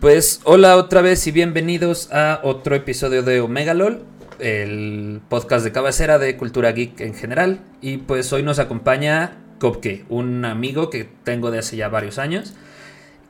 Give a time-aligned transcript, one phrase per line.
[0.00, 4.02] Pues hola otra vez y bienvenidos a otro episodio de Omega LOL,
[4.38, 7.60] el podcast de cabecera de cultura geek en general.
[7.82, 12.54] Y pues hoy nos acompaña Kopke, un amigo que tengo de hace ya varios años,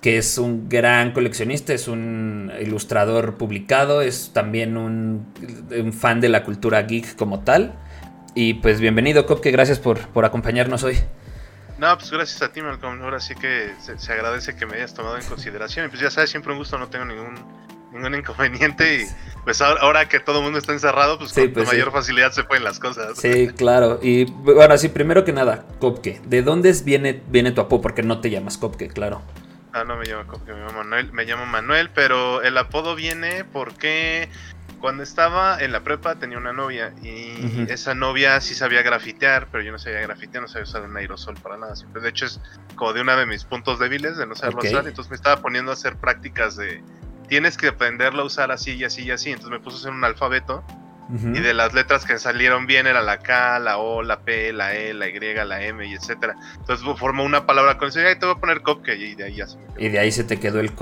[0.00, 5.26] que es un gran coleccionista, es un ilustrador publicado, es también un,
[5.92, 7.74] fan de la cultura geek como tal.
[8.36, 10.98] Y pues bienvenido Kopke, gracias por, por acompañarnos hoy.
[11.80, 13.00] No, pues gracias a ti, Malcolm.
[13.00, 15.86] Ahora sí que se, agradece que me hayas tomado en consideración.
[15.86, 17.34] Y pues ya sabes, siempre un gusto, no tengo ningún
[17.90, 19.00] ningún inconveniente.
[19.00, 19.06] Y
[19.44, 22.64] pues ahora, que todo el mundo está encerrado, pues con pues mayor facilidad se pueden
[22.64, 23.18] las cosas.
[23.18, 23.98] Sí, claro.
[24.02, 26.20] Y bueno, sí, primero que nada, Kopke.
[26.26, 27.80] ¿De dónde viene, viene tu apodo?
[27.80, 29.22] Porque no te llamas Kopke, claro.
[29.72, 33.44] Ah, no me llamo Kopke, me llamo Manuel, me llamo Manuel, pero el apodo viene
[33.44, 34.28] porque
[34.80, 39.62] cuando estaba en la prepa tenía una novia y esa novia sí sabía grafitear, pero
[39.62, 41.76] yo no sabía grafitear, no sabía usar un aerosol para nada.
[41.76, 42.40] Siempre, de hecho es
[42.74, 45.70] como de uno de mis puntos débiles de no saber usar, entonces me estaba poniendo
[45.70, 46.82] a hacer prácticas de
[47.28, 49.92] tienes que aprenderlo a usar así y así y así, entonces me puso a hacer
[49.92, 50.64] un alfabeto
[51.12, 54.76] y de las letras que salieron bien era la K, la O, la P, la
[54.76, 56.36] E, la Y, la M y etcétera.
[56.54, 59.24] Entonces formó una palabra con eso y ahí te voy a poner copke y de
[59.24, 59.80] ahí ya se me quedó.
[59.80, 60.72] Y de ahí se te quedó el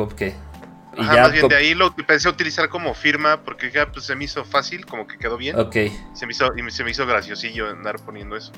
[0.91, 1.03] copke.
[1.03, 4.15] Ajá, más bien de ahí lo empecé a utilizar como firma porque ya pues, se
[4.15, 5.59] me hizo fácil, como que quedó bien.
[5.59, 5.77] Ok.
[6.15, 8.53] Se me hizo, y se me hizo graciosillo andar poniendo eso.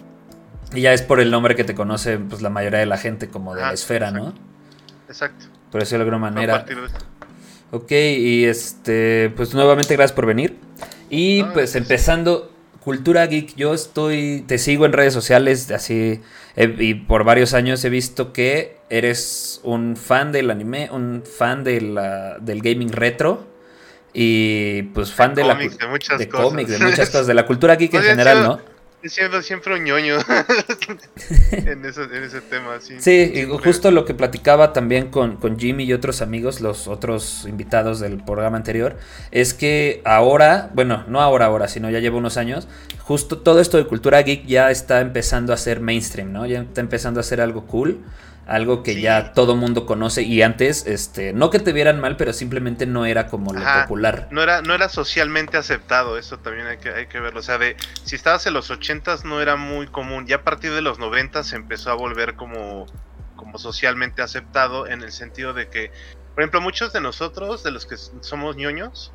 [0.72, 3.28] Y ya es por el nombre que te conoce pues, la mayoría de la gente,
[3.28, 4.34] como de la esfera, ¿no?
[5.08, 5.46] Exacto.
[5.70, 6.64] Por eso de alguna manera.
[7.72, 10.58] Ok, y este, pues nuevamente gracias por venir.
[11.08, 16.20] Y pues empezando, Cultura Geek, yo estoy, te sigo en redes sociales, así,
[16.56, 21.80] y por varios años he visto que eres un fan del anime, un fan de
[21.82, 23.46] la, del gaming retro,
[24.14, 27.76] y pues fan de, la de muchas de cómics, de muchas cosas, de la cultura
[27.76, 28.69] geek en general, ¿no?
[29.04, 30.16] Siendo siempre un ñoño
[31.52, 32.80] en, ese, tema.
[32.80, 37.46] Sí, sí justo lo que platicaba también con, con, Jimmy y otros amigos, los otros
[37.48, 38.96] invitados del programa anterior,
[39.30, 43.76] es que ahora, bueno, no ahora, ahora, sino ya lleva unos años, justo todo esto
[43.76, 46.46] de cultura geek ya está empezando a ser mainstream, ¿no?
[46.46, 48.00] Ya está empezando a ser algo cool
[48.46, 52.32] algo que ya todo mundo conoce y antes, este, no que te vieran mal, pero
[52.32, 54.28] simplemente no era como lo popular.
[54.30, 57.40] No era, no era socialmente aceptado, eso también hay que, hay que verlo.
[57.40, 60.72] O sea, de si estabas en los ochentas no era muy común, ya a partir
[60.72, 62.86] de los noventas se empezó a volver como,
[63.36, 65.92] como socialmente aceptado en el sentido de que,
[66.34, 69.12] por ejemplo, muchos de nosotros, de los que somos ñoños,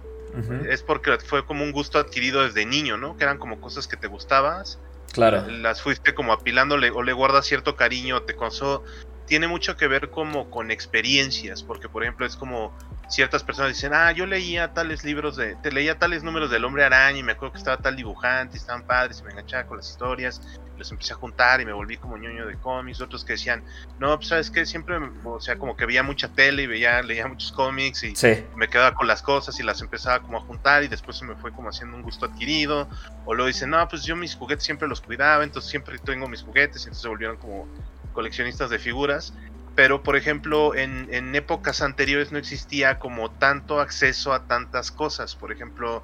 [0.69, 3.15] es porque fue como un gusto adquirido desde niño, ¿no?
[3.15, 4.79] Que eran como cosas que te gustabas.
[5.13, 5.45] Claro.
[5.47, 8.83] Las fuiste como apilándole o le guardas cierto cariño, te causó
[9.25, 12.77] tiene mucho que ver como con experiencias, porque por ejemplo es como
[13.07, 16.83] ciertas personas dicen, ah, yo leía tales libros de, te leía tales números del hombre
[16.83, 19.77] araña y me acuerdo que estaba tal dibujante, y estaban padres, y me enganchaba con
[19.77, 20.41] las historias,
[20.77, 23.63] los empecé a juntar y me volví como ñoño de cómics, otros que decían,
[23.99, 27.27] no, pues sabes que siempre, o sea, como que veía mucha tele y veía, leía
[27.27, 28.13] muchos cómics y
[28.55, 31.35] me quedaba con las cosas y las empezaba como a juntar y después se me
[31.35, 32.89] fue como haciendo un gusto adquirido,
[33.25, 36.41] o luego dicen, no, pues yo mis juguetes siempre los cuidaba, entonces siempre tengo mis
[36.41, 37.67] juguetes y entonces se volvieron como
[38.15, 39.35] coleccionistas de figuras,
[39.75, 45.51] pero por ejemplo en, épocas anteriores no existía como tanto acceso a tantas cosas, por
[45.51, 46.03] ejemplo,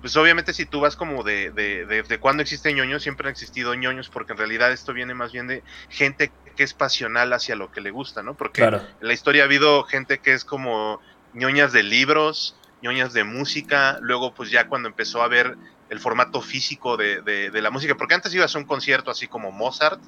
[0.00, 3.74] pues obviamente si tú vas como de, de, de, cuando existe ñoños, siempre han existido
[3.74, 7.70] ñoños, porque en realidad esto viene más bien de gente que es pasional hacia lo
[7.70, 8.34] que le gusta, ¿no?
[8.34, 11.00] Porque en la historia ha habido gente que es como
[11.34, 15.56] ñoñas de libros, ñoñas de música, luego pues ya cuando empezó a ver
[15.88, 19.50] el formato físico de, de, la música, porque antes ibas a un concierto así como
[19.50, 20.00] Mozart,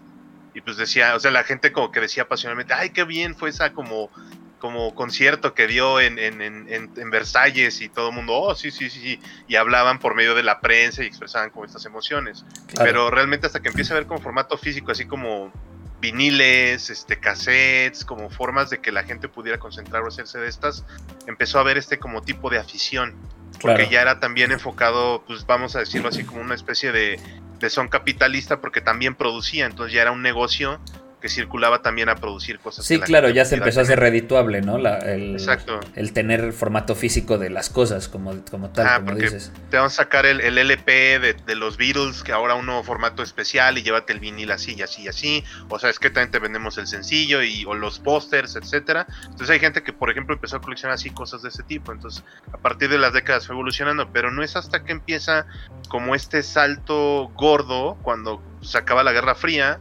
[0.55, 3.51] y pues decía, o sea, la gente como que decía apasionadamente, ay, qué bien fue
[3.51, 4.11] esa como,
[4.59, 8.91] como concierto que dio en, en, en, Versalles y todo el mundo, oh, sí, sí,
[8.91, 12.45] sí, sí, y hablaban por medio de la prensa y expresaban como estas emociones.
[12.77, 15.53] Pero realmente hasta que empieza a ver como formato físico, así como
[16.01, 20.85] viniles, este, cassettes, como formas de que la gente pudiera concentrar o hacerse de estas,
[21.27, 23.15] empezó a ver este como tipo de afición.
[23.61, 27.21] Porque ya era también enfocado, pues vamos a decirlo así, como una especie de
[27.61, 30.81] de son capitalista porque también producía, entonces ya era un negocio
[31.21, 32.85] que circulaba también a producir cosas.
[32.85, 34.77] Sí, claro, ya se empezó a hacer redituable, ¿no?
[34.77, 35.81] el, Exacto.
[35.95, 39.53] El tener el formato físico de las cosas, como, como tal, como dices.
[39.71, 43.77] Te van a sacar el, LP de, los Beatles, que ahora un nuevo formato especial,
[43.79, 45.45] y llévate el vinil así y así y así.
[45.69, 49.07] O sea, es que también te vendemos el sencillo y, o los pósters, etcétera.
[49.25, 51.93] Entonces hay gente que, por ejemplo, empezó a coleccionar así cosas de ese tipo.
[51.93, 55.47] Entonces, a partir de las décadas fue evolucionando, pero no es hasta que empieza
[55.89, 59.81] como este salto gordo cuando se acaba la Guerra Fría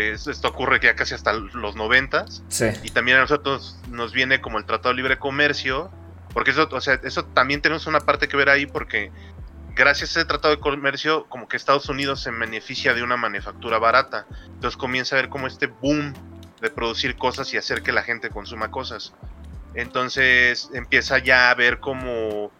[0.00, 2.42] esto ocurre ya casi hasta los noventas.
[2.82, 5.90] Y también a nosotros nos viene como el Tratado de Libre Comercio,
[6.32, 9.10] porque eso, o sea, eso también tenemos una parte que ver ahí porque
[9.74, 13.78] gracias a ese Tratado de Comercio como que Estados Unidos se beneficia de una manufactura
[13.78, 14.26] barata.
[14.46, 16.14] Entonces comienza a ver como este boom
[16.60, 19.14] de producir cosas y hacer que la gente consuma cosas.
[19.74, 22.50] Entonces empieza ya a ver como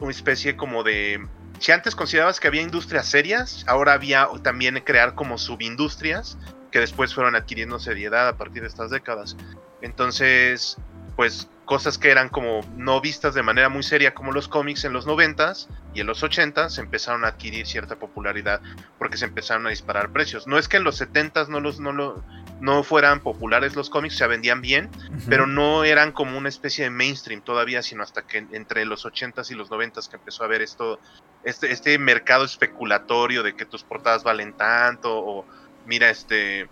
[0.00, 1.26] una especie como de...
[1.58, 6.38] Si antes considerabas que había industrias serias, ahora había también crear como subindustrias
[6.70, 9.36] que después fueron adquiriendo seriedad a partir de estas décadas.
[9.82, 10.78] Entonces,
[11.16, 14.92] pues cosas que eran como no vistas de manera muy seria como los cómics en
[14.92, 18.60] los 90s y en los 80s empezaron a adquirir cierta popularidad
[18.98, 20.46] porque se empezaron a disparar precios.
[20.46, 22.24] No es que en los 70s no los no lo
[22.60, 24.88] no fueran populares los cómics, se vendían bien,
[25.28, 29.50] pero no eran como una especie de mainstream todavía, sino hasta que entre los 80s
[29.50, 30.98] y los 90s que empezó a haber esto
[31.42, 35.44] este este mercado especulatorio de que tus portadas valen tanto o
[35.86, 36.68] mira este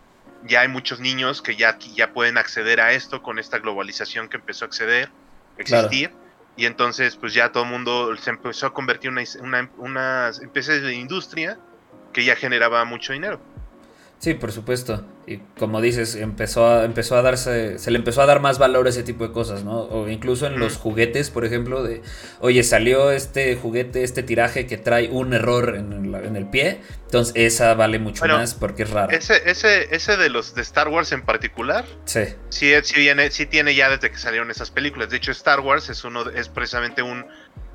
[0.46, 4.36] ya hay muchos niños que ya, ya pueden acceder a esto con esta globalización que
[4.36, 5.10] empezó a acceder,
[5.56, 6.12] existir.
[6.56, 10.28] Y entonces, pues ya todo el mundo se empezó a convertir en una, una, una
[10.28, 11.58] especie de industria
[12.12, 13.40] que ya generaba mucho dinero.
[14.24, 15.04] Sí, por supuesto.
[15.26, 18.86] Y como dices, empezó a, empezó a darse, se le empezó a dar más valor
[18.86, 19.80] a ese tipo de cosas, ¿no?
[19.80, 22.00] O incluso en los juguetes, por ejemplo, de,
[22.40, 27.34] oye, salió este juguete, este tiraje que trae un error en, en el pie, entonces
[27.36, 29.10] esa vale mucho más porque es raro.
[29.14, 32.22] Ese, ese, ese de los de Star Wars en particular, sí.
[32.48, 35.10] Sí, sí, viene, sí tiene ya desde que salieron esas películas.
[35.10, 37.26] De hecho, Star Wars es uno, es precisamente un,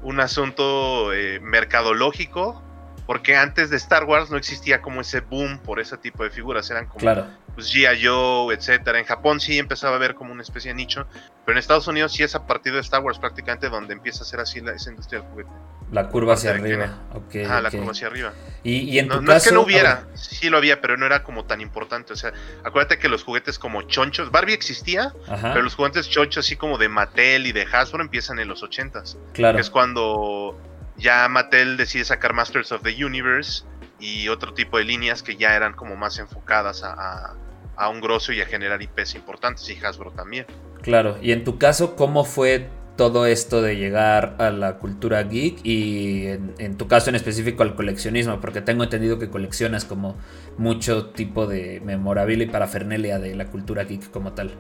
[0.02, 2.64] un asunto eh, mercadológico
[3.10, 6.70] porque antes de Star Wars no existía como ese boom por ese tipo de figuras,
[6.70, 7.26] eran como claro.
[7.56, 8.06] pues, G.I.
[8.06, 9.00] Joe, etcétera.
[9.00, 11.08] En Japón sí empezaba a ver como una especie de nicho,
[11.44, 14.28] pero en Estados Unidos sí es a partir de Star Wars prácticamente donde empieza a
[14.28, 15.50] ser así la, esa industria del juguete.
[15.92, 18.32] La curva hacia arriba, okay, Ah, la curva hacia arriba.
[18.62, 20.96] Y, y en no, tu no caso, es que no hubiera, sí lo había, pero
[20.96, 22.14] no era como tan importante.
[22.14, 22.32] O sea,
[22.64, 26.78] acuérdate que los juguetes como chonchos, Barbie existía, Ajá, pero los juguetes chonchos así como
[26.78, 29.18] de Mattel y de Hasbro empiezan en los 80s.
[29.34, 29.56] claro.
[29.56, 30.56] que es cuando
[31.00, 33.64] ya Mattel decide sacar Masters of the Universe
[34.00, 37.36] y otro tipo de líneas que ya eran como más enfocadas a, a,
[37.76, 40.46] a un grosso y a generar IPs importantes y Hasbro también.
[40.82, 45.66] Claro, y en tu caso, ¿cómo fue todo esto de llegar a la cultura geek
[45.66, 48.42] y en, en, tu caso en específico al coleccionismo?
[48.42, 50.18] Porque tengo entendido que coleccionas como
[50.58, 54.52] mucho tipo de memorabilia y parafernalia de la cultura geek como tal.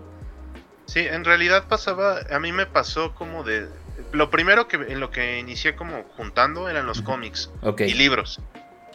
[0.86, 3.68] Sí, en realidad pasaba, a mí me pasó como de...
[4.12, 7.06] Lo primero que en lo que inicié como juntando eran los uh -huh.
[7.06, 7.90] cómics okay.
[7.90, 8.40] y libros.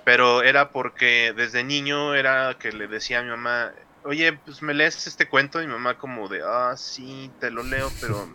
[0.05, 3.72] Pero era porque desde niño era que le decía a mi mamá,
[4.05, 7.62] oye, pues me lees este cuento y mi mamá como de, ah, sí, te lo
[7.62, 8.28] leo, pero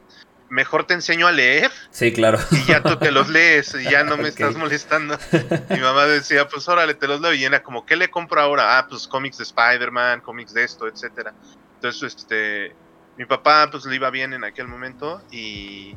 [0.50, 1.72] mejor te enseño a leer.
[1.92, 2.40] Sí, claro.
[2.52, 4.30] Y ya tú te los lees y ya no me okay.
[4.30, 5.18] estás molestando.
[5.70, 7.34] Mi mamá decía, pues órale, te los leo.
[7.34, 8.78] Y era como, ¿qué le compro ahora?
[8.80, 11.34] Ah, pues cómics de Spider-Man, cómics de esto, etcétera.
[11.76, 12.76] Entonces, este,
[13.18, 15.96] mi papá pues le iba bien en aquel momento y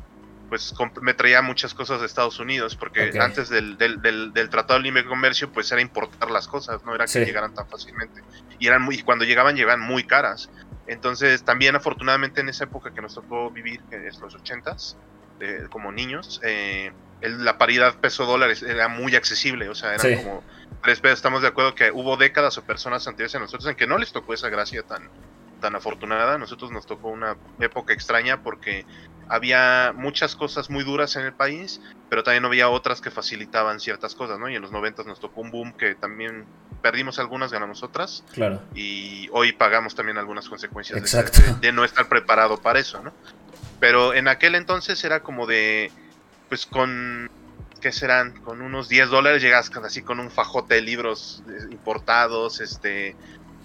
[0.53, 0.71] pues
[1.01, 3.19] me traía muchas cosas de Estados Unidos, porque okay.
[3.19, 6.93] antes del, del, del, del, Tratado de Libre Comercio, pues era importar las cosas, no
[6.93, 7.25] era que sí.
[7.25, 8.21] llegaran tan fácilmente.
[8.59, 10.51] Y eran muy, cuando llegaban, llegaban muy caras.
[10.85, 14.95] Entonces, también afortunadamente en esa época que nos tocó vivir, que es los ochentas,
[15.39, 16.91] eh, como niños, eh,
[17.21, 20.15] el, la paridad peso-dólar era muy accesible, o sea, eran sí.
[20.17, 20.43] como
[20.83, 21.17] tres pesos.
[21.17, 24.11] Estamos de acuerdo que hubo décadas o personas anteriores a nosotros en que no les
[24.11, 25.09] tocó esa gracia tan,
[25.63, 26.37] tan afortunada.
[26.37, 28.85] Nosotros nos tocó una época extraña porque
[29.29, 31.79] había muchas cosas muy duras en el país,
[32.09, 34.49] pero también había otras que facilitaban ciertas cosas, ¿no?
[34.49, 36.43] Y en los 90 nos tocó un boom que también
[36.81, 38.25] perdimos algunas, ganamos otras.
[38.33, 38.61] Claro.
[38.75, 41.41] Y hoy pagamos también algunas consecuencias Exacto.
[41.41, 43.13] De, de, no estar preparado para eso, ¿no?
[43.79, 45.91] Pero en aquel entonces era como de,
[46.49, 47.31] pues con,
[47.79, 48.33] ¿qué serán?
[48.41, 53.15] Con unos 10 dólares llegas así con un fajote de libros importados, este,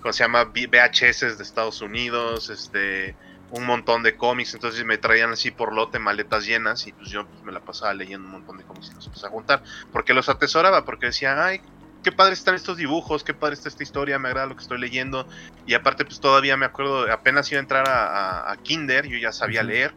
[0.09, 0.45] ¿cómo se llama?
[0.45, 3.15] VHS de Estados Unidos, este
[3.51, 7.27] un montón de cómics, entonces me traían así por lote maletas llenas y pues yo
[7.27, 9.63] pues, me la pasaba leyendo un montón de cómics y los empecé a juntar,
[9.93, 11.61] porque los atesoraba, porque decía, ay,
[12.03, 14.79] qué padre están estos dibujos, qué padre está esta historia, me agrada lo que estoy
[14.79, 15.29] leyendo,
[15.67, 19.19] y aparte pues todavía me acuerdo, apenas iba a entrar a, a, a Kinder, yo
[19.19, 19.93] ya sabía leer,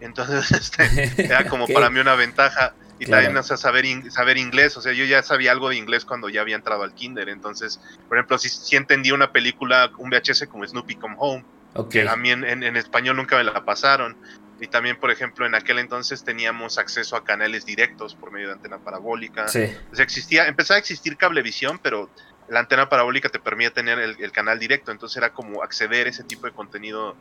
[0.00, 0.50] entonces
[0.80, 3.24] este, era como para mí una ventaja, y claro.
[3.24, 6.04] también o sea, saber, in, saber inglés, o sea, yo ya sabía algo de inglés
[6.04, 10.10] cuando ya había entrado al Kinder, entonces, por ejemplo, si, si entendí una película, un
[10.10, 11.44] VHS como Snoopy Come Home,
[11.74, 12.02] Okay.
[12.02, 14.16] Que a mí en, en, en, español nunca me la pasaron.
[14.60, 18.54] Y también, por ejemplo, en aquel entonces teníamos acceso a canales directos por medio de
[18.54, 19.48] antena parabólica.
[19.48, 19.74] Sí.
[19.90, 22.10] O sea, existía, empezaba a existir cablevisión, pero
[22.48, 24.92] la antena parabólica te permitía tener el, el, canal directo.
[24.92, 27.16] Entonces era como acceder a ese tipo de contenido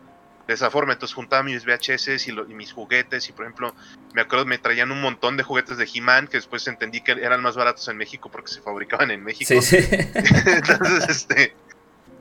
[0.52, 0.94] de esa forma.
[0.94, 3.28] Entonces juntaba mis VHS y, lo, y mis juguetes.
[3.30, 3.74] Y por ejemplo,
[4.14, 7.42] me acuerdo, me traían un montón de juguetes de He-Man que después entendí que eran
[7.42, 9.62] más baratos en México porque se fabricaban en México.
[9.62, 9.88] Sí, sí.
[9.92, 11.56] entonces, este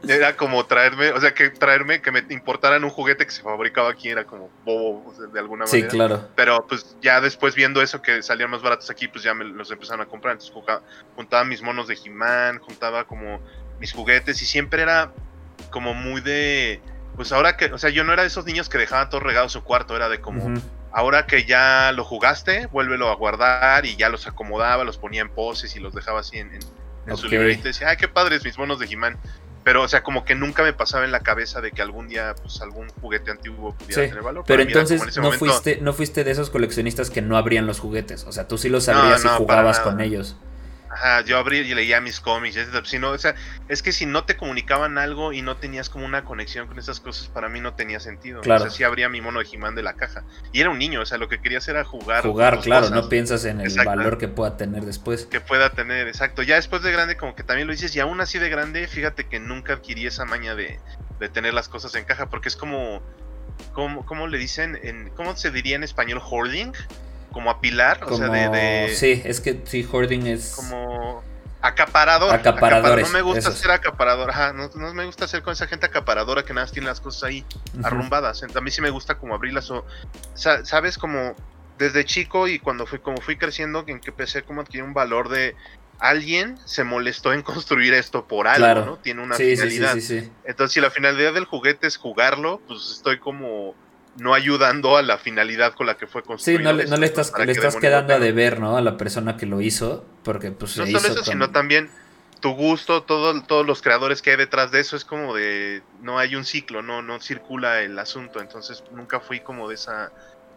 [0.08, 3.90] era como traerme, o sea, que traerme, que me importaran un juguete que se fabricaba
[3.90, 5.90] aquí era como bobo, o sea, de alguna manera.
[5.90, 6.28] Sí, claro.
[6.34, 9.70] Pero pues ya después viendo eso que salían más baratos aquí, pues ya me los
[9.70, 10.32] empezaron a comprar.
[10.32, 10.82] Entonces juntaba,
[11.16, 13.40] juntaba mis monos de He-Man, juntaba como
[13.78, 15.12] mis juguetes y siempre era
[15.70, 16.80] como muy de
[17.16, 19.48] pues ahora que, o sea, yo no era de esos niños que dejaban todo regado
[19.48, 20.60] su cuarto, era de como,
[20.92, 25.28] ahora que ya lo jugaste, vuélvelo a guardar y ya los acomodaba, los ponía en
[25.28, 26.50] poses y los dejaba así en,
[27.16, 29.18] su libreta y decía, ay, qué padres mis monos de He-Man.
[29.62, 32.34] Pero, o sea, como que nunca me pasaba en la cabeza de que algún día,
[32.40, 34.44] pues, algún juguete antiguo pudiera tener valor.
[34.46, 38.24] Pero entonces no, fuiste, no fuiste de esos coleccionistas que no abrían los juguetes.
[38.24, 40.36] O sea, tú sí los abrías y jugabas con ellos.
[40.90, 43.34] Ajá, yo abrí y leía mis cómics, o sea,
[43.68, 46.98] es que si no te comunicaban algo y no tenías como una conexión con esas
[46.98, 48.40] cosas, para mí no tenía sentido.
[48.40, 48.64] Claro.
[48.64, 50.24] O sea, sí abría mi mono de He-Man de la caja.
[50.52, 52.24] Y era un niño, o sea, lo que querías era jugar.
[52.24, 55.26] Jugar, claro, no piensas en el valor que pueda tener después.
[55.26, 56.42] Que pueda tener, exacto.
[56.42, 59.28] Ya después de grande, como que también lo dices, y aún así de grande, fíjate
[59.28, 60.80] que nunca adquirí esa maña de,
[61.20, 63.00] de tener las cosas en caja, porque es como,
[63.72, 64.76] como, ¿cómo le dicen?
[64.82, 66.20] En, ¿Cómo se diría en español?
[66.20, 66.72] Hoarding
[67.30, 70.54] como apilar, o sea, de, Sí, es que sí, hoarding es...
[70.56, 71.22] Como
[71.60, 72.34] acaparador.
[72.34, 73.06] Acaparadores.
[73.06, 76.52] No me gusta ser acaparador, ajá, no, me gusta ser con esa gente acaparadora que
[76.54, 77.44] nada más tiene las cosas ahí
[77.82, 78.42] arrumbadas.
[78.42, 79.84] A mí sí me gusta como abrirlas o,
[80.34, 81.34] sabes, como
[81.78, 84.94] desde chico y cuando fui, como fui creciendo, en que empecé como a adquirir un
[84.94, 85.56] valor de
[85.98, 88.96] alguien se molestó en construir esto por algo, ¿no?
[88.96, 89.96] Tiene una finalidad.
[90.44, 93.74] Entonces, si la finalidad del juguete es jugarlo, pues estoy como
[94.16, 96.58] no ayudando a la finalidad con la que fue construido.
[96.58, 98.76] Sí, no le, no le estás, le estás quedando a deber, ¿no?
[98.76, 101.90] A la persona que lo hizo, porque pues No solo eso, sino también
[102.40, 106.18] tu gusto, todo, todos los creadores que hay detrás de eso es como de, no
[106.18, 110.10] hay un ciclo, no, no circula el asunto, entonces nunca fui como de esa,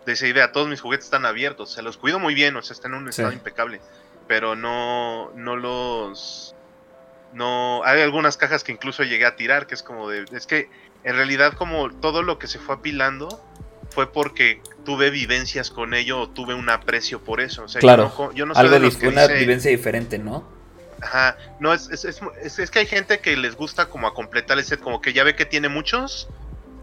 [0.06, 2.62] de esa idea, todos mis juguetes están abiertos, o sea, los cuido muy bien, o
[2.62, 3.82] sea, están en un estado impecable,
[4.28, 6.56] pero no, no los,
[7.34, 10.70] no, hay algunas cajas que incluso llegué a tirar, que es como de, es que
[11.04, 13.44] en realidad como todo lo que se fue apilando
[13.90, 17.64] fue porque tuve vivencias con ello o tuve un aprecio por eso.
[17.64, 20.44] O sea, claro, yo no, soy de los que una vivencia diferente, ¿no?
[21.02, 24.58] Ajá, no, es, es, es, es, que hay gente que les gusta como a completar
[24.58, 26.30] el set, como que ya ve que tiene muchos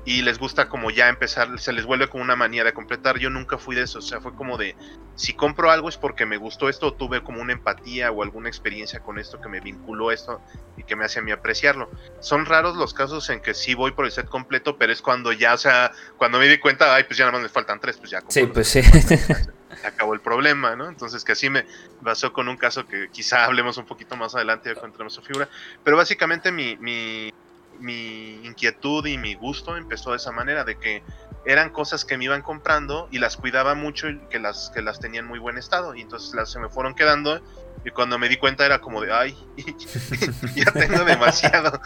[0.05, 3.19] y les gusta como ya empezar, se les vuelve como una manía de completar.
[3.19, 4.75] Yo nunca fui de eso, o sea, fue como de,
[5.15, 8.49] si compro algo es porque me gustó esto, o tuve como una empatía o alguna
[8.49, 10.41] experiencia con esto que me vinculó esto
[10.77, 11.91] y que me hace a mí apreciarlo.
[12.21, 15.33] Son raros los casos en que sí voy por el set completo, pero es cuando
[15.33, 17.99] ya, o sea, cuando me di cuenta, ay, pues ya nada más me faltan tres,
[17.99, 18.23] pues ya.
[18.29, 18.81] Sí, pues sí.
[19.85, 20.89] acabó el problema, ¿no?
[20.89, 21.65] Entonces que así me
[22.03, 25.49] pasó con un caso que quizá hablemos un poquito más adelante contra su figura,
[25.85, 27.33] pero básicamente mi, mi
[27.81, 31.03] mi inquietud y mi gusto empezó de esa manera, de que
[31.45, 35.01] eran cosas que me iban comprando y las cuidaba mucho y que las, que las
[35.01, 35.95] tenía en muy buen estado.
[35.95, 37.41] Y entonces las, se me fueron quedando
[37.85, 39.37] y cuando me di cuenta era como de, ay,
[40.55, 41.81] ya tengo demasiado.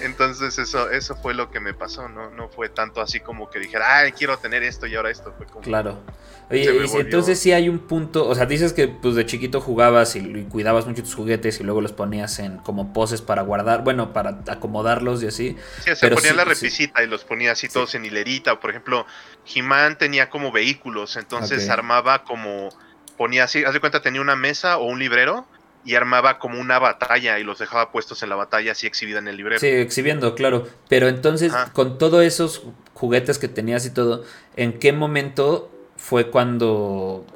[0.00, 2.30] Entonces eso, eso fue lo que me pasó, ¿no?
[2.30, 5.34] No fue tanto así como que dijera, ay, quiero tener esto y ahora esto.
[5.36, 6.02] Fue como, claro.
[6.50, 10.44] Oye, entonces sí hay un punto, o sea, dices que pues de chiquito jugabas y,
[10.44, 14.40] cuidabas mucho tus juguetes y luego los ponías en como poses para guardar, bueno, para
[14.48, 15.56] acomodarlos y así.
[15.84, 18.60] Sí, se ponía la repisita y los ponía así todos en hilerita.
[18.60, 19.06] Por ejemplo,
[19.54, 22.70] He-Man tenía como vehículos, entonces armaba como
[23.16, 25.46] ponía así, haz de cuenta, tenía una mesa o un librero
[25.84, 29.28] y armaba como una batalla y los dejaba puestos en la batalla así exhibida en
[29.28, 29.60] el librero.
[29.60, 30.66] Sí, exhibiendo, claro.
[30.88, 32.62] Pero entonces, con todos esos
[32.94, 34.24] juguetes que tenías y todo,
[34.56, 37.26] ¿en qué momento fue cuando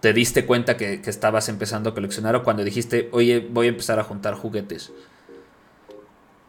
[0.00, 3.70] te diste cuenta que, que estabas empezando a coleccionar o cuando dijiste, oye, voy a
[3.70, 4.92] empezar a juntar juguetes?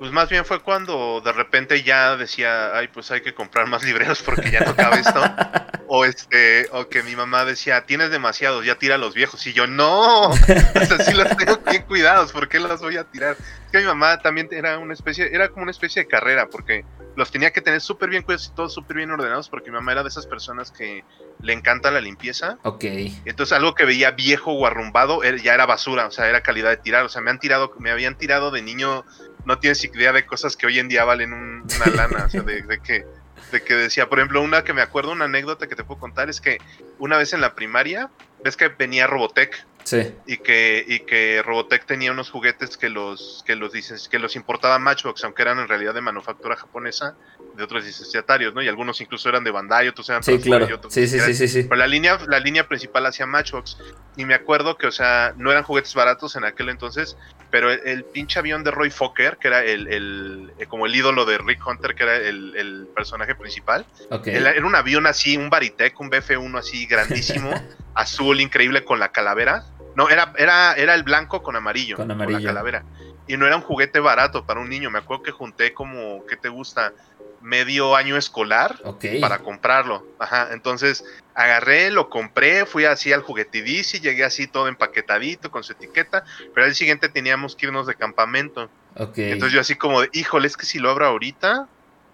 [0.01, 3.83] Pues más bien fue cuando de repente ya decía, ay, pues hay que comprar más
[3.83, 5.21] libreros porque ya no cabe esto.
[5.87, 9.45] o este, o que mi mamá decía, tienes demasiados, ya tira los viejos.
[9.45, 13.03] Y yo, no, o sea, sí los tengo bien cuidados, ¿por qué los voy a
[13.03, 13.37] tirar?
[13.37, 16.83] Es que mi mamá también era una especie, era como una especie de carrera, porque
[17.15, 19.91] los tenía que tener súper bien cuidados y todos súper bien ordenados, porque mi mamá
[19.91, 21.03] era de esas personas que
[21.41, 22.57] le encanta la limpieza.
[22.63, 22.85] Ok.
[23.25, 26.77] Entonces algo que veía viejo o arrumbado ya era basura, o sea, era calidad de
[26.77, 27.05] tirar.
[27.05, 29.05] O sea, me han tirado, me habían tirado de niño
[29.45, 32.79] no tienes idea de cosas que hoy en día valen una lana, o sea, de,
[32.83, 33.05] que,
[33.51, 36.29] de que decía, por ejemplo, una que me acuerdo, una anécdota que te puedo contar
[36.29, 36.59] es que
[36.99, 38.09] una vez en la primaria,
[38.43, 39.65] ves que venía Robotech.
[39.83, 40.13] Sí.
[40.25, 44.35] Y que, y que Robotech tenía unos juguetes que los, que los dices, que los
[44.35, 47.15] importaba Matchbox, aunque eran en realidad de manufactura japonesa,
[47.55, 48.61] de otros licenciatarios, ¿no?
[48.61, 50.67] Y algunos incluso eran de Bandai, otros eran sí, claro.
[50.89, 53.77] sí, sí, sí, sí, Pero la línea, la línea principal hacía Matchbox.
[54.17, 57.17] Y me acuerdo que, o sea, no eran juguetes baratos en aquel entonces,
[57.49, 61.25] pero el, pinche avión de Roy Fokker, que era el, el, eh, como el ídolo
[61.25, 63.85] de Rick Hunter, que era el, el personaje principal,
[64.25, 67.51] era, un avión así, un Baritec, un BF-1 así grandísimo,
[67.93, 69.65] azul, increíble, con la calavera.
[69.95, 72.39] No, era, era, era el blanco con amarillo, con amarillo.
[72.39, 72.83] la calavera.
[73.27, 74.89] Y no era un juguete barato para un niño.
[74.89, 76.93] Me acuerdo que junté como, ¿qué te gusta?
[77.41, 78.79] medio año escolar
[79.19, 80.05] para comprarlo.
[80.19, 85.73] Ajá, entonces agarré, lo compré, fui así al juguetidici, llegué así todo empaquetadito con su
[85.73, 88.69] etiqueta, pero al siguiente teníamos que irnos de campamento.
[88.95, 91.67] Entonces yo así como de, híjole, es que si lo abro ahorita,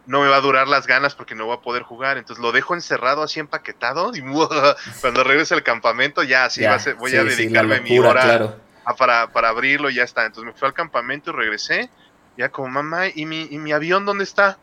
[0.08, 2.18] no me va a durar las ganas porque no voy a poder jugar.
[2.18, 4.22] Entonces lo dejo encerrado así empaquetado y
[5.02, 8.58] cuando regrese al campamento ya así va a ser, voy a dedicarme mi hora
[8.98, 10.26] para, para abrirlo y ya está.
[10.26, 11.90] Entonces me fui al campamento y regresé.
[12.38, 14.60] Ya como mamá, ¿y mi, y mi avión dónde está?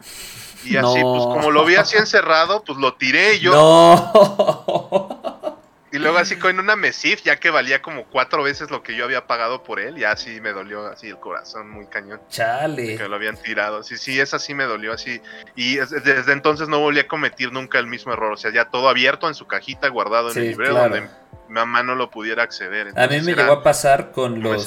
[0.64, 3.52] Y así, pues como lo vi así encerrado, pues lo tiré yo.
[3.54, 5.53] No.
[5.94, 9.04] Y luego así con una Mesif, ya que valía como cuatro veces lo que yo
[9.04, 12.20] había pagado por él, ya así me dolió así el corazón muy cañón.
[12.28, 12.96] Chale.
[12.96, 13.84] Que lo habían tirado.
[13.84, 15.20] Sí, sí, esa sí me dolió así.
[15.54, 18.32] Y desde entonces no volví a cometer nunca el mismo error.
[18.32, 21.84] O sea, ya todo abierto en su cajita, guardado en el librero donde mi mamá
[21.84, 22.92] no lo pudiera acceder.
[22.98, 24.66] a mí me llegó a pasar con los,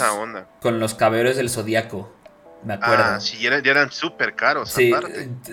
[0.62, 2.17] con los caballeros del zodiaco
[2.68, 3.04] me acuerdo.
[3.06, 4.70] Ah, sí, ya eran, súper caros.
[4.70, 4.94] Sí,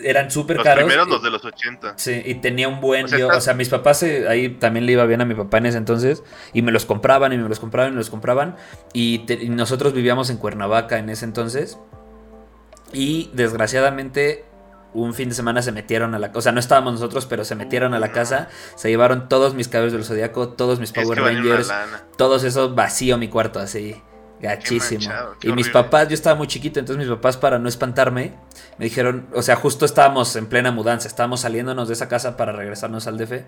[0.03, 0.81] eran súper caros.
[0.81, 1.95] Los primeros, los de los 80.
[1.97, 3.07] Sí, y tenía un buen.
[3.07, 5.79] O sea, mis papás, eh, ahí también le iba bien a mi papá en ese
[5.79, 6.25] entonces.
[6.53, 8.57] Y me los compraban, y me los compraban, y me los compraban.
[8.93, 11.79] Y, nosotros vivíamos en Cuernavaca en ese entonces.
[12.93, 14.45] Y desgraciadamente,
[14.93, 16.33] un fin de semana se metieron a la.
[16.35, 18.49] O sea, no estábamos nosotros, pero se metieron a la casa.
[18.75, 21.73] Se llevaron todos mis cabellos del zodiaco, todos mis Power Rangers.
[22.17, 24.03] Todos esos vacío mi cuarto, así.
[24.45, 25.11] Gachísimo.
[25.43, 28.35] y mis papás, yo estaba muy chiquito, entonces mis papás, para no espantarme,
[28.79, 32.53] me dijeron, o sea, justo estábamos en plena mudanza, estábamos saliéndonos de esa casa para
[32.53, 33.45] regresarnos al DF.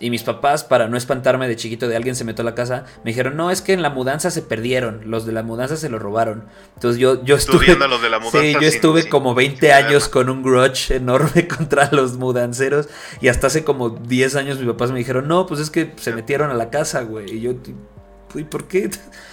[0.00, 2.84] Y mis papás, para no espantarme de chiquito de alguien se metió a la casa,
[3.04, 5.88] me dijeron, no, es que en la mudanza se perdieron, los de la mudanza se
[5.90, 6.44] lo robaron.
[6.76, 7.66] Entonces yo, yo estuve...
[8.32, 12.88] sí, yo estuve como 20 años con un grudge enorme contra los mudanceros.
[13.20, 16.12] Y hasta hace como 10 años mis papás me dijeron, no, pues es que se
[16.14, 17.36] metieron a la casa, güey.
[17.36, 17.54] Y yo,
[18.34, 18.90] ¿Y por qué?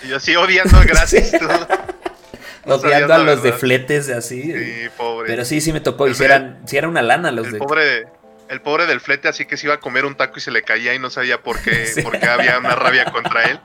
[0.08, 1.34] Yo sí odiando gracias.
[2.66, 4.42] odiando a los de fletes así.
[4.44, 5.28] Sí, pobre.
[5.28, 6.08] Pero sí, sí me tocó.
[6.08, 7.60] Y si, eran, si era una lana los el de.
[7.60, 8.08] Pobre,
[8.50, 10.64] el pobre del flete, así que se iba a comer un taco y se le
[10.64, 11.88] caía y no sabía por qué,
[12.30, 13.60] había una rabia contra él.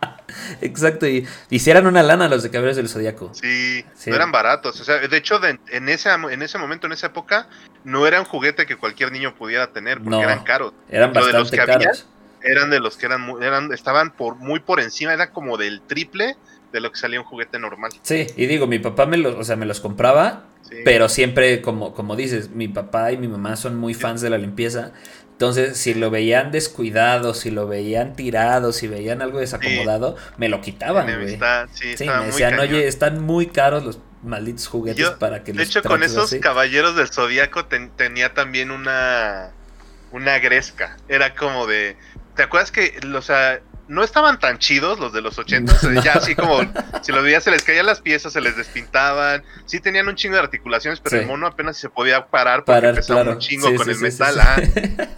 [0.61, 3.33] Exacto, y hicieran una lana los de Caballeros del Zodíaco.
[3.35, 4.81] Sí, no eran baratos.
[4.81, 7.49] O sea, de hecho, en, ese, en ese momento, en esa época,
[7.85, 10.73] no era un juguete que cualquier niño pudiera tener porque eran caros.
[10.89, 12.07] Eran bastante caros
[12.43, 16.37] eran de los que eran, eran estaban por muy por encima, era como del triple
[16.73, 17.91] de lo que salía un juguete normal.
[18.03, 20.45] Sí, y digo, mi papá me los, o sea, me los compraba,
[20.85, 24.39] pero siempre, como, como dices, mi papá y mi mamá son muy fans de la
[24.39, 24.93] limpieza.
[25.33, 30.61] Entonces, si lo veían descuidado, si lo veían tirado, si veían algo desacomodado, me lo
[30.61, 31.39] quitaban, güey.
[31.73, 36.03] Sí, me decían, oye, están muy caros los malditos juguetes para que De hecho, con
[36.03, 39.53] esos caballeros del zodiaco tenía también una
[40.13, 40.97] una gresca.
[41.09, 41.97] Era como de
[42.35, 46.01] ¿Te acuerdas que, o sea, no estaban tan chidos los de los 80?
[46.05, 46.61] Ya así como,
[47.03, 49.43] si los veías se les caían las piezas, se les despintaban.
[49.67, 53.33] Sí tenían un chingo de articulaciones, pero el mono apenas se podía parar porque pesaba
[53.33, 54.39] un chingo con el metal.
[54.39, 54.63] ¿ah?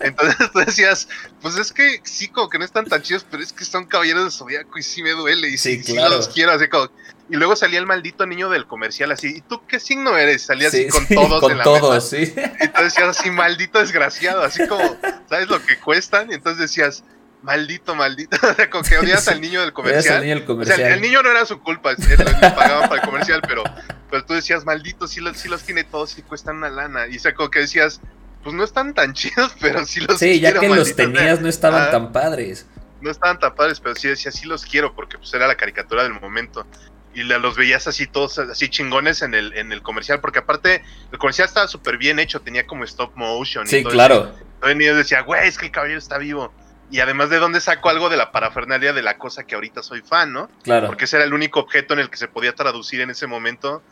[0.01, 1.07] Entonces tú decías,
[1.43, 4.25] pues es que sí, como que no están tan chidos, pero es que son caballeros
[4.25, 6.91] de zodiaco y sí me duele y sí, los quiero, así como...
[7.29, 10.43] Y luego salía el maldito niño del comercial así, ¿y tú qué signo eres?
[10.43, 12.33] Salía así con todos con en la todos, Sí.
[12.35, 14.97] Entonces decías así, maldito desgraciado, así como,
[15.29, 16.31] ¿sabes lo que cuestan?
[16.31, 17.05] Y entonces decías,
[17.43, 18.37] maldito, maldito.
[18.43, 20.23] O sea, como que odias al niño del comercial.
[20.23, 23.63] Niño O sea, el niño no era su culpa, le pagaban para el comercial, pero,
[24.11, 27.07] pero tú decías, maldito, sí los, sí los tiene todos y cuestan una lana.
[27.09, 28.01] Y o sea, como que decías,
[28.43, 31.91] pues no están tan chidos, pero sí los Sí, ya que los tenías no estaban
[31.91, 32.67] tan padres.
[33.01, 36.05] No estaban tan padres, pero sí decía, sí los quiero, porque pues era la caricatura
[36.05, 36.67] del momento.
[37.15, 41.19] Y los veías así todos, así chingones en el, en el comercial, porque aparte el
[41.19, 43.67] comercial estaba súper bien hecho, tenía como stop motion.
[43.67, 44.33] Sí, claro.
[44.55, 46.55] Entonces yo decía, güey, es que el caballero está vivo
[46.93, 50.03] y además de dónde saco algo de la parafernalia de la cosa que ahorita soy
[50.03, 50.51] fan, ¿no?
[50.63, 50.89] Claro.
[50.89, 53.83] Porque ese era el único objeto en el que se podía traducir en ese momento.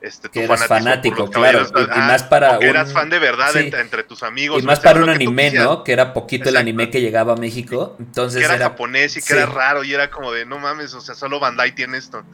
[0.00, 1.62] Este, tu fanático, claro.
[1.72, 2.58] Y, más para.
[2.58, 2.64] Un...
[2.64, 4.60] eras fan de verdad entre, tus amigos.
[4.60, 5.84] Y más para un anime, ¿no?
[5.84, 7.96] Que era poquito el anime que llegaba a México.
[8.00, 11.00] Entonces que era, japonés y que era raro y era como de no mames, o
[11.00, 12.24] sea, solo Bandai tiene esto.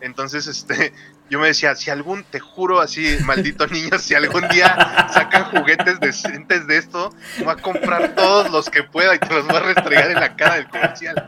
[0.00, 0.92] Entonces, este,
[1.30, 6.00] yo me decía, si algún, te juro así, maldito niño, si algún día sacan juguetes
[6.00, 9.60] decentes de esto, voy a comprar todos los que pueda y te los voy a
[9.60, 11.26] restregar en la cara del comercial.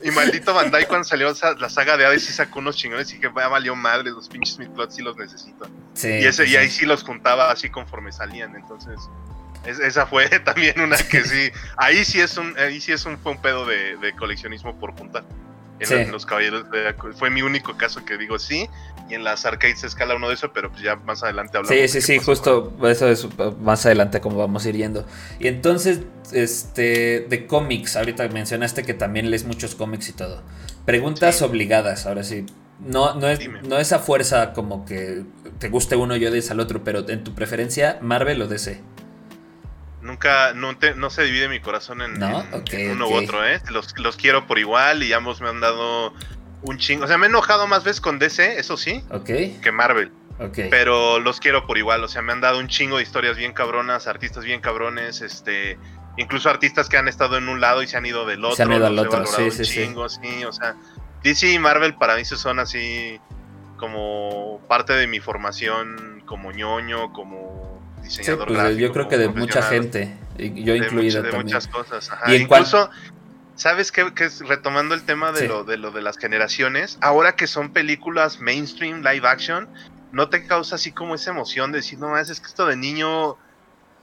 [0.00, 3.32] Y maldito Bandai cuando salió la saga de Hades sí sacó unos chingones y que
[3.34, 5.68] ya valió madre, los pinches Midplots sí los necesito.
[6.04, 9.00] y, ese, y ahí sí los juntaba así conforme salían, entonces...
[9.64, 13.32] esa fue también una que sí, ahí sí es un, ahí sí es un, fue
[13.32, 15.24] un pedo de, de coleccionismo por juntar
[15.80, 16.64] en, los caballeros
[17.16, 18.68] fue mi único caso que digo sí
[19.08, 21.78] y en las arcades se escala uno de eso pero pues ya más adelante hablamos
[21.78, 23.26] sí sí sí justo eso es
[23.60, 25.06] más adelante como vamos a ir yendo.
[25.38, 26.00] Y entonces
[26.32, 30.42] este de cómics ahorita mencionaste que también lees muchos cómics y todo.
[30.84, 32.46] Preguntas obligadas ahora sí.
[32.80, 35.24] No, no, es, no es a fuerza como que
[35.58, 38.80] te guste uno y odies al otro, pero en tu preferencia, Marvel o DC.
[40.08, 43.60] Nunca, no, no se divide mi corazón en, uno u otro, ¿eh?
[43.70, 46.14] Los, los, quiero por igual y ambos me han dado
[46.62, 47.04] un chingo.
[47.04, 50.10] O sea, me he enojado más veces con DC, eso sí, que Marvel.
[50.70, 53.52] Pero los quiero por igual, o sea, me han dado un chingo de historias bien
[53.52, 55.76] cabronas, artistas bien cabrones, este,
[56.16, 58.56] incluso artistas que han estado en un lado y se han ido del otro.
[58.56, 60.44] Se han ido al otro, sí, sí, chingo, sí.
[60.44, 60.74] o sea,
[61.22, 63.20] DC y Marvel para mí son así
[63.76, 67.57] como parte de mi formación como ñoño, como
[68.08, 72.32] diseñador pues, Yo creo que de mucha gente, yo incluido de, de muchas cosas, ajá.
[72.32, 72.90] Y incluso...
[73.54, 76.96] ¿Sabes qué, es retomando el tema de, lo, de lo de las generaciones?
[77.00, 79.68] Ahora que son películas mainstream, live action,
[80.12, 82.76] ¿no te causa así como esa emoción de decir, no más, es que esto de
[82.76, 83.36] niño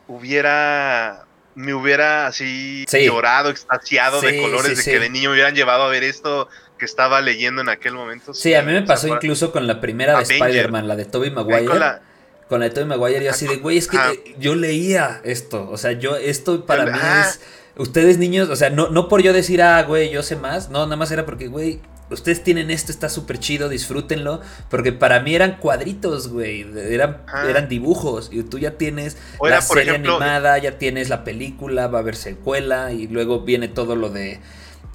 [0.08, 5.84] hubiera, me hubiera así llorado, extasiado de colores, de que de niño me hubieran llevado
[5.84, 8.34] a ver esto que estaba leyendo en aquel momento?
[8.34, 11.66] Sí, a mí me pasó incluso con la primera de Spider-Man, la de Tobey Maguire.
[11.66, 12.02] Con la,
[12.50, 13.98] con la de Tobey Maguire, y así de, güey, es que
[14.40, 17.40] yo leía esto, o sea, yo, esto para mí es
[17.78, 20.86] Ustedes niños, o sea, no, no por yo decir, ah, güey, yo sé más, no,
[20.86, 25.36] nada más era porque, güey, ustedes tienen esto, está súper chido, disfrútenlo, porque para mí
[25.36, 31.10] eran cuadritos, güey, eran, eran dibujos, y tú ya tienes la serie animada, ya tienes
[31.10, 34.40] la película, va a haber secuela, y luego viene todo lo de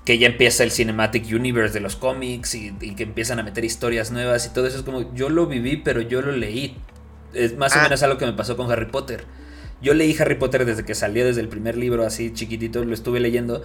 [0.06, 4.10] que ya empieza el Cinematic Universe de los cómics y, que empiezan a meter historias
[4.10, 6.78] nuevas y todo eso es como, yo lo viví, pero yo lo leí.
[7.34, 7.82] Es más o ah.
[7.84, 9.24] menos algo que me pasó con Harry Potter.
[9.82, 13.20] Yo leí Harry Potter desde que salió, desde el primer libro, así chiquitito, lo estuve
[13.20, 13.62] leyendo.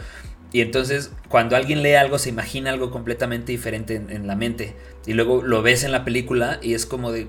[0.53, 4.75] Y entonces, cuando alguien lee algo, se imagina algo completamente diferente en, la mente.
[5.05, 7.27] Y luego lo ves en la película y es como de.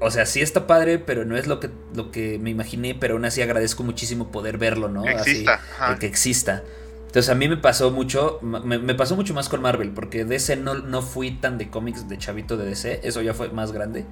[0.00, 3.14] O sea, sí está padre, pero no es lo que, lo que me imaginé, pero
[3.14, 5.06] aún así agradezco muchísimo poder verlo, ¿no?
[5.06, 6.64] Exista, así, que exista.
[7.06, 10.74] Entonces a mí me pasó mucho, me, pasó mucho más con Marvel, porque DC no,
[10.74, 14.04] no fui tan de cómics de chavito de DC, eso ya fue más grande.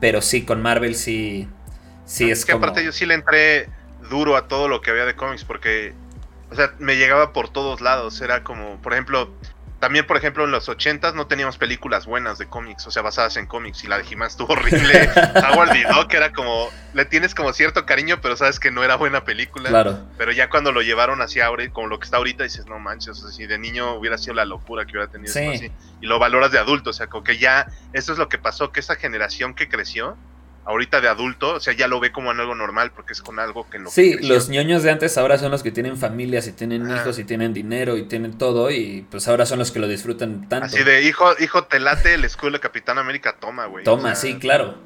[0.00, 1.48] Pero sí, con Marvel sí,
[2.08, 3.68] Sí, es, que aparte yo sí le entré
[4.08, 5.92] duro a todo lo que había de cómics porque,
[6.50, 8.18] o sea, me llegaba por todos lados.
[8.22, 9.30] Era como, por ejemplo,
[9.80, 13.36] también, por ejemplo, en los 80 no teníamos películas buenas de cómics, o sea, basadas
[13.36, 13.84] en cómics.
[13.84, 15.08] Y la de he estuvo horrible.
[15.52, 18.96] Howard the que era como, le tienes como cierto cariño, pero sabes que no era
[18.96, 19.68] buena película.
[19.68, 20.00] Claro.
[20.16, 23.10] Pero ya cuando lo llevaron así ahora, como lo que está ahorita, dices, no manches,
[23.10, 25.70] o sea, si de niño hubiera sido la locura que hubiera tenido así.
[26.00, 28.72] Y lo valoras de adulto, o sea, como que ya, eso es lo que pasó,
[28.72, 30.16] que esa generación que creció,
[30.64, 33.38] ahorita de adulto, o sea, ya lo ve como en algo normal porque es con
[33.38, 33.90] algo que no.
[33.90, 37.24] Sí, los ñoños de antes ahora son los que tienen familias y tienen hijos y
[37.24, 40.66] tienen dinero y tienen todo y pues ahora son los que lo disfrutan tanto.
[40.66, 43.84] Así de, hijo, hijo, te late el escudo de Capitán América, toma, güey.
[43.84, 44.76] Toma, sí, claro.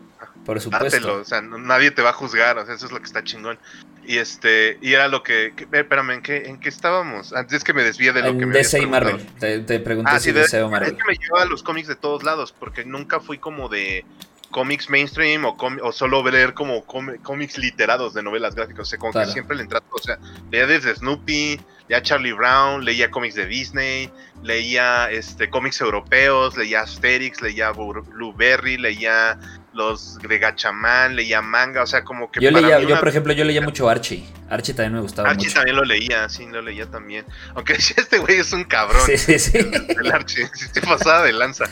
[0.45, 1.21] Por supuesto.
[1.21, 3.59] o sea, nadie te va a juzgar, o sea, eso es lo que está chingón.
[4.05, 7.33] Y este, y era lo que, eh, espérame, ¿en qué, ¿en qué estábamos?
[7.33, 10.11] Antes es que me desvíe de lo que me DC y Marvel, te, te pregunté
[10.13, 10.91] ah, si DC o Marvel.
[10.91, 14.05] Es que me lleva a los cómics de todos lados, porque nunca fui como de
[14.53, 18.83] cómics mainstream o, o solo leer como cómics literados de novelas gráficas.
[18.83, 20.19] O sea, como que siempre le entraba, o sea,
[20.53, 24.11] leía desde Snoopy, leía Charlie Brown, leía cómics de Disney,
[24.45, 29.39] leía este cómics europeos, leía Asterix, leía Blueberry, leía
[29.73, 33.45] los de Gachamán, leía manga, o sea, como que yo leía, yo por ejemplo, yo
[33.45, 34.25] leía mucho Archie.
[34.51, 37.25] Archie también me gustaba Archie también lo leía, sí, lo leía también.
[37.55, 39.03] Aunque este güey es un cabrón.
[39.07, 39.59] Sí, sí, sí.
[39.59, 41.65] El, Archie, si te pasaba de lanza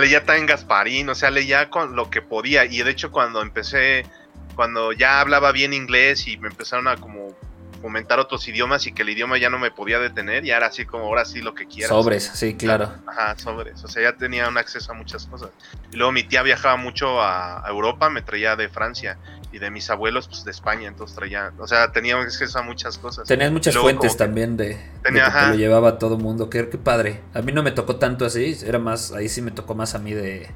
[0.00, 2.64] leía también Gasparín, o sea, leía con lo que podía.
[2.64, 4.06] Y de hecho, cuando empecé,
[4.54, 7.34] cuando ya hablaba bien inglés y me empezaron a como
[7.80, 10.86] comentar otros idiomas y que el idioma ya no me podía detener, y era así
[10.86, 11.90] como ahora sí lo que quieras.
[11.90, 12.92] Sobres, sí, claro.
[13.06, 13.84] Ajá, sobres.
[13.84, 15.50] O sea, ya tenía un acceso a muchas cosas.
[15.92, 19.18] Y luego mi tía viajaba mucho a, Europa, me traía de Francia
[19.56, 22.98] y de mis abuelos pues de España, entonces traía, o sea, teníamos acceso a muchas
[22.98, 23.26] cosas.
[23.26, 27.22] Tenías muchas fuentes también de, tenía, que lo llevaba todo mundo, qué, qué padre.
[27.32, 29.98] A mí no me tocó tanto así, era más, ahí sí me tocó más a
[29.98, 30.50] mí de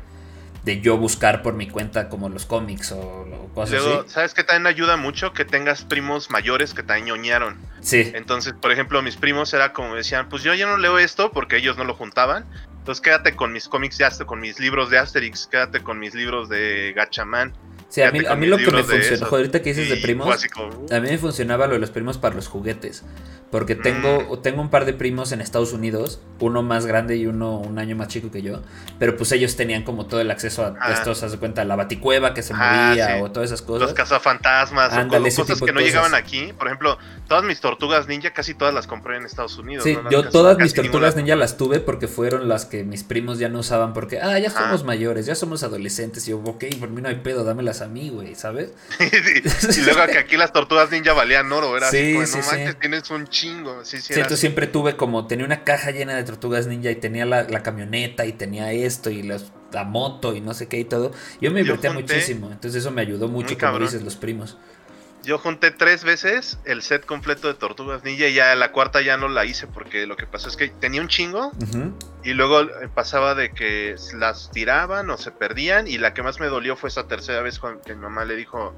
[0.63, 4.11] de yo buscar por mi cuenta como los cómics o, cosas Luego, así.
[4.11, 5.33] ¿Sabes que también ayuda mucho?
[5.33, 7.57] Que tengas primos mayores que te ñoñaron.
[7.81, 8.13] Sí.
[8.15, 11.57] Entonces, por ejemplo, mis primos era como decían, pues yo ya no leo esto porque
[11.57, 12.45] ellos no lo juntaban.
[12.79, 16.15] Entonces quédate con mis cómics de Asterix, con mis libros de Asterix, quédate con mis
[16.15, 17.53] libros de Gachaman.
[17.91, 20.47] Sí, a mí, a mí lo que me funcionó, ahorita que dices de primos,
[20.91, 23.03] a mí me funcionaba lo de los primos para los juguetes.
[23.51, 24.43] Porque tengo, mm.
[24.43, 27.97] tengo un par de primos en Estados Unidos, uno más grande y uno un año
[27.97, 28.63] más chico que yo,
[28.99, 30.93] pero pues ellos tenían como todo el acceso a ah.
[30.93, 33.89] estos, haz de cuenta, la baticueva que se ah, movía o todas esas cosas.
[33.89, 36.53] Los cazafantasmas, o cosas que no llegaban aquí.
[36.53, 39.85] Por ejemplo, todas mis tortugas ninja casi todas las compré en Estados Unidos.
[39.85, 43.49] Sí, yo todas mis tortugas ninja las tuve porque fueron las que mis primos ya
[43.49, 46.27] no usaban porque, ah, ya somos mayores, ya somos adolescentes.
[46.29, 48.71] Y yo, ok, por mí no hay pedo, dámelas a mí, güey, ¿sabes?
[49.01, 53.27] y luego que aquí las tortugas ninja valían oro, era así, no manches, tienes un
[53.41, 53.85] chingo.
[53.85, 57.63] Sí, sí, siempre tuve como, tenía una caja llena de tortugas ninja y tenía la,
[57.63, 61.13] camioneta y tenía esto y la moto y no sé qué y todo.
[61.41, 64.57] Yo me divertía muchísimo, entonces eso me ayudó mucho, como dices, los primos.
[65.23, 69.19] Yo junté tres veces el set completo de Tortugas Ninja y ya la cuarta ya
[69.19, 71.53] no la hice porque lo que pasó es que tenía un chingo
[72.25, 76.41] y luego eh, pasaba de que las tiraban o se perdían y la que más
[76.41, 78.75] me dolió fue esa tercera vez cuando mi mamá le dijo,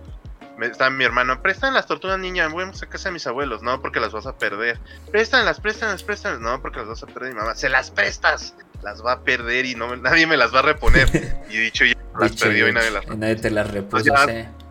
[0.66, 4.00] está mi hermano, prestan las Tortugas Ninja, vamos a casa de mis abuelos, no porque
[4.00, 4.78] las vas a perder.
[5.10, 9.04] Préstanlas, préstanlas, préstanlas, no porque las vas a perder mi mamá, se las prestas, las
[9.04, 11.08] va a perder y no nadie me las va a reponer.
[11.50, 14.12] y dicho ya las perdió y nadie las y nadie te las repuso,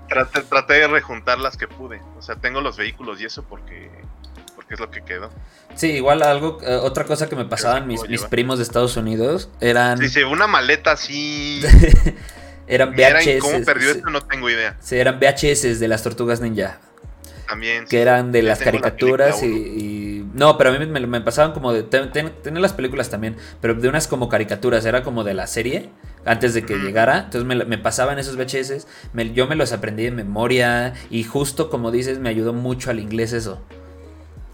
[0.08, 2.02] traté, de rejuntar las que pude.
[2.18, 3.90] O sea, tengo los vehículos y eso porque,
[4.56, 5.30] porque es lo que quedó.
[5.76, 9.50] Sí, igual algo, eh, otra cosa que me pasaban mis, mis primos de Estados Unidos
[9.62, 9.98] eran...
[9.98, 11.62] Sí, sí, una maleta así...
[12.72, 13.42] eran VHS.
[13.42, 14.10] ¿Cómo perdió esto?
[14.10, 14.78] No tengo idea.
[14.80, 16.80] Sí, eran VHS de las Tortugas Ninja.
[17.48, 17.86] También.
[17.86, 21.84] Que eran de las caricaturas y, No, pero a mí me, pasaban como de...
[21.84, 25.90] Tenía las películas también, pero de unas como caricaturas, era como de la serie
[26.24, 27.26] antes de que llegara.
[27.26, 28.88] Entonces me, pasaban esos VHS,
[29.34, 33.34] yo me los aprendí de memoria y justo como dices me ayudó mucho al inglés
[33.34, 33.62] eso.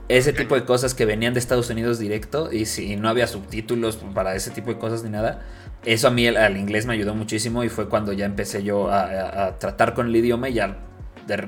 [0.10, 3.98] Ese tipo de cosas que venían de Estados Unidos directo y si no había subtítulos
[4.16, 5.46] para ese tipo de cosas ni nada,
[5.88, 9.58] eso a mí al inglés me ayudó muchísimo y fue cuando ya empecé yo a,
[9.58, 10.78] tratar con el idioma y ya,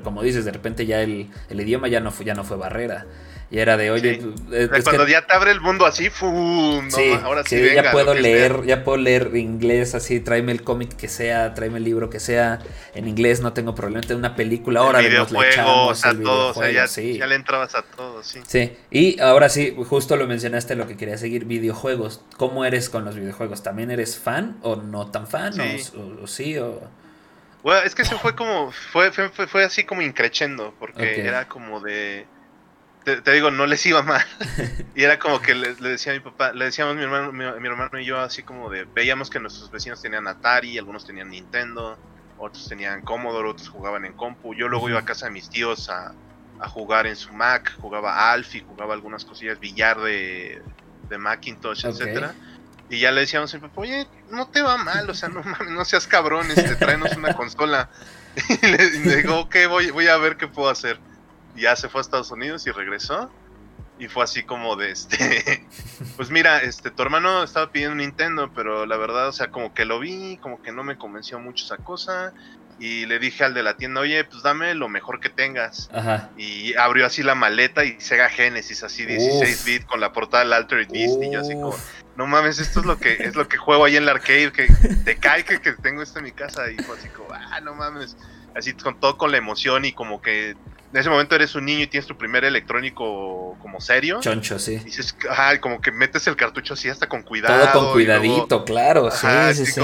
[0.02, 3.06] como dices, de repente ya el, el idioma ya no, fue, ya no fue barrera.
[3.52, 6.88] Y era de, oye, pues, cuando ya te abre el mundo así, ¡fum!
[6.88, 11.08] sí, ahora sí, ya puedo leer, ya puedo leer inglés así, tráeme el cómic que
[11.08, 12.60] sea, tráeme el libro que sea,
[12.94, 16.86] en inglés no tengo problema, tengo una película, ahora le echamos a todos, o ya,
[16.86, 18.40] ya, le entrabas a todos, sí.
[18.46, 23.04] Sí, y ahora sí, justo lo mencionaste lo que quería seguir, videojuegos, ¿cómo eres con
[23.04, 23.64] los videojuegos?
[23.64, 25.54] ¿También eres fan o no tan fan?
[26.22, 26.80] O, sí o...
[27.64, 31.80] Bueno, es que eso fue como, fue, fue, fue, así como increchendo, porque era como
[31.80, 32.26] de
[33.04, 34.24] te, digo, no les iba mal.
[34.94, 37.98] y era como que le, decía a mi papá, le decíamos mi hermano, mi, hermano
[37.98, 41.98] y yo así como de, veíamos que nuestros vecinos tenían Atari, algunos tenían Nintendo,
[42.38, 44.54] otros tenían Commodore, otros jugaban en compu.
[44.54, 46.14] Yo luego iba a casa de mis tíos a,
[46.68, 50.60] jugar en su Mac, jugaba Alfie, jugaba algunas cosillas, billar de,
[51.08, 52.34] de Macintosh, etcétera.
[52.90, 55.42] Y ya le decíamos a mi papá, oye, no te va mal, o sea, no
[55.44, 57.88] mames, no seas cabrón, este, tráenos una consola.
[58.62, 61.00] y le, digo, ok, voy, voy a ver qué puedo hacer
[61.56, 63.30] ya se fue a Estados Unidos y regresó.
[63.98, 65.66] Y fue así como de este.
[66.16, 69.84] Pues mira, este, tu hermano estaba pidiendo Nintendo, pero la verdad, o sea, como que
[69.84, 72.32] lo vi, como que no me convenció mucho esa cosa.
[72.78, 75.90] Y le dije al de la tienda, oye, pues dame lo mejor que tengas.
[76.38, 80.54] Y abrió así la maleta y Sega Genesis, así 16 bits con la portada del
[80.54, 81.22] Altered Beast.
[81.22, 81.76] Y yo así como,
[82.16, 84.68] no mames, esto es lo que es lo que juego ahí en la arcade, que
[85.04, 86.70] te cae que, que tengo esto en mi casa.
[86.70, 88.16] Y fue así como, ah, no mames.
[88.56, 90.56] Así con todo con la emoción y como que
[90.92, 94.18] en ese momento eres un niño y tienes tu primer electrónico como serio.
[94.20, 94.74] Choncho, sí.
[94.74, 97.68] Y dices, ajá, como que metes el cartucho así hasta con cuidado.
[97.72, 99.80] Todo con cuidadito, claro, sí, sí, sí.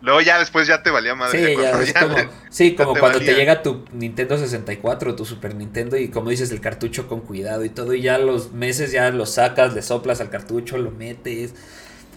[0.00, 1.46] luego ya después ya te valía madre.
[1.46, 2.16] Sí, ya, es como,
[2.48, 6.60] sí, como cuando te llega tu Nintendo 64, tu Super Nintendo y como dices el
[6.60, 10.30] cartucho con cuidado y todo y ya los meses ya lo sacas, le soplas al
[10.30, 11.54] cartucho, lo metes,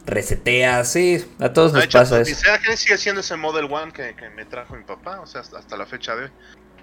[0.06, 2.36] reseteas, sí, a todos nos pasa eso.
[2.76, 5.78] Sigue siendo ese Model One que, que me trajo mi papá, o sea, hasta, hasta
[5.78, 6.32] la fecha de hoy.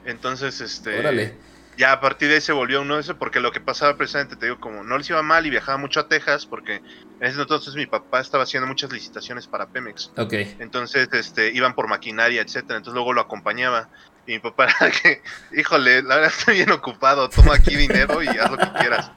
[0.05, 1.35] Entonces, este.
[1.77, 4.35] Ya a partir de ahí se volvió uno de esos, porque lo que pasaba precisamente,
[4.35, 6.83] te digo, como no les iba mal y viajaba mucho a Texas, porque en
[7.21, 10.11] ese entonces mi papá estaba haciendo muchas licitaciones para Pemex.
[10.17, 10.33] Ok.
[10.59, 12.79] Entonces, este, iban por maquinaria, etcétera.
[12.79, 13.89] Entonces luego lo acompañaba.
[14.27, 15.23] Y mi papá era que,
[15.57, 19.13] híjole, la verdad estoy bien ocupado, toma aquí dinero y haz lo que quieras.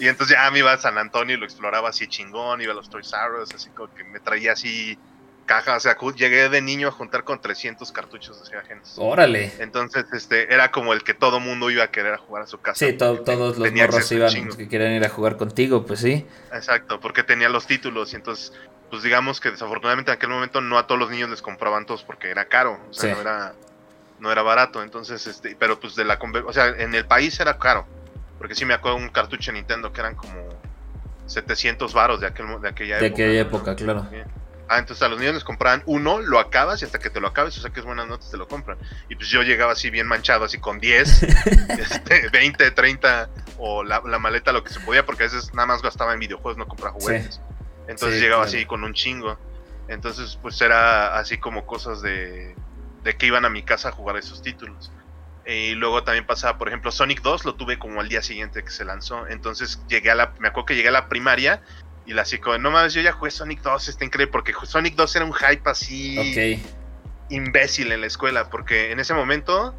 [0.00, 2.76] Y entonces ya me iba a San Antonio y lo exploraba así chingón, iba a
[2.76, 4.98] los Toys R así como que me traía así
[5.48, 8.94] caja, o sea, llegué de niño a juntar con 300 cartuchos de Sega Genesis.
[8.98, 9.52] Órale.
[9.58, 12.60] Entonces, este, era como el que todo mundo iba a querer a jugar a su
[12.60, 12.78] casa.
[12.78, 16.24] Sí, todos los morros iban que querían ir a jugar contigo, pues sí.
[16.52, 18.52] Exacto, porque tenía los títulos y entonces,
[18.90, 22.04] pues digamos que desafortunadamente en aquel momento no a todos los niños les compraban todos
[22.04, 23.54] porque era caro, o sea, no era
[24.20, 27.58] no era barato, entonces, este, pero pues de la, o sea, en el país era
[27.58, 27.86] caro,
[28.36, 30.48] porque sí me acuerdo un cartucho de Nintendo que eran como
[31.26, 33.00] 700 varos de, aquel, de aquella época.
[33.00, 34.08] De aquella época, claro.
[34.68, 37.28] Ah, entonces a los niños les compraban uno, lo acabas y hasta que te lo
[37.28, 38.76] acabes, o sea que es buenas notas, te lo compran.
[39.08, 41.26] Y pues yo llegaba así bien manchado, así con 10,
[42.32, 46.12] 20, 30 o la, maleta, lo que se podía, porque a veces nada más gastaba
[46.12, 47.40] en videojuegos, no compraba juguetes.
[47.86, 49.38] Entonces llegaba así con un chingo.
[49.88, 52.54] Entonces pues era así como cosas de,
[53.02, 54.92] de que iban a mi casa a jugar esos títulos.
[55.46, 58.70] Y luego también pasaba, por ejemplo, Sonic 2 lo tuve como al día siguiente que
[58.70, 59.26] se lanzó.
[59.28, 61.62] Entonces llegué a la, me acuerdo que llegué a la primaria
[62.08, 65.16] y la chico, no mames, yo ya jugué Sonic 2, está increíble, porque Sonic 2
[65.16, 66.62] era un hype así
[67.28, 69.74] imbécil en la escuela, porque en ese momento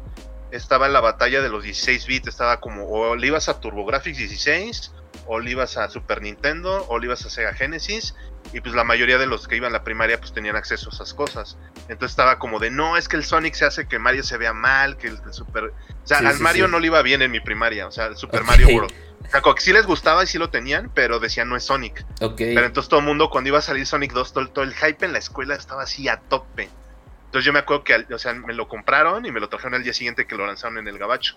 [0.52, 4.16] estaba en la batalla de los 16 bits, estaba como, o le ibas a TurboGrafx
[4.16, 4.92] 16,
[5.26, 8.14] o le ibas a Super Nintendo, o le ibas a Sega Genesis,
[8.52, 10.94] y pues la mayoría de los que iban a la primaria pues tenían acceso a
[10.94, 11.56] esas cosas.
[11.88, 14.52] Entonces estaba como de, no, es que el Sonic se hace que Mario se vea
[14.52, 15.64] mal, que el, Super...
[15.64, 18.44] O sea, al Mario no le iba bien en mi primaria, o sea, el Super
[18.44, 18.92] Mario World.
[19.26, 22.04] O sea, sí les gustaba y sí lo tenían, pero decían no es Sonic.
[22.18, 25.12] Pero entonces todo el mundo, cuando iba a salir Sonic 2, todo, el hype en
[25.12, 26.68] la escuela estaba así a tope.
[27.26, 29.84] Entonces yo me acuerdo que, o sea, me lo compraron y me lo trajeron al
[29.84, 31.36] día siguiente que lo lanzaron en el gabacho.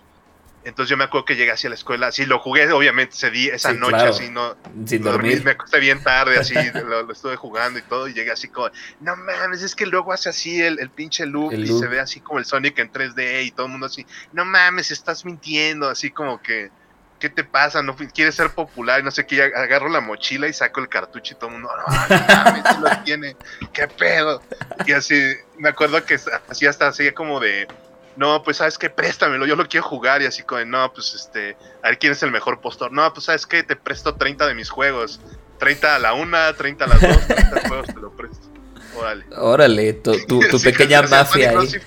[0.64, 3.54] Entonces yo me acuerdo que llegué hacia la escuela, sí, lo jugué, obviamente, ese día,
[3.54, 5.44] esa noche, así, no, Sin dormir.
[5.44, 6.54] me acosté bien tarde, así,
[6.86, 10.30] lo, estuve jugando y todo, y llegué así como, no mames, es que luego hace
[10.30, 13.50] así el, el pinche loop, y se ve así como el Sonic en 3D, y
[13.50, 16.70] todo el mundo así, no mames, estás mintiendo, así como que,
[17.18, 17.82] ¿qué te pasa?
[17.82, 19.00] ¿No quieres ser popular?
[19.00, 21.70] Y no sé qué, agarro la mochila y saco el cartucho y todo el mundo,
[21.76, 23.36] no, no mames, lo tiene,
[23.72, 24.42] qué pedo.
[24.86, 25.14] Y así,
[25.58, 27.68] me acuerdo que así hasta así como de
[28.16, 31.56] no, pues sabes que préstamelo, yo lo quiero jugar y así como, no, pues este,
[31.82, 32.92] a ver quién es el mejor postor.
[32.92, 35.20] No, pues sabes que te presto 30 de mis juegos.
[35.58, 38.48] 30 a la una, 30 a las dos, 30 juegos te lo presto.
[38.96, 39.24] Órale.
[39.36, 41.66] Órale, tu, tu, pequeña mafia ahí.
[41.66, 41.80] Sí,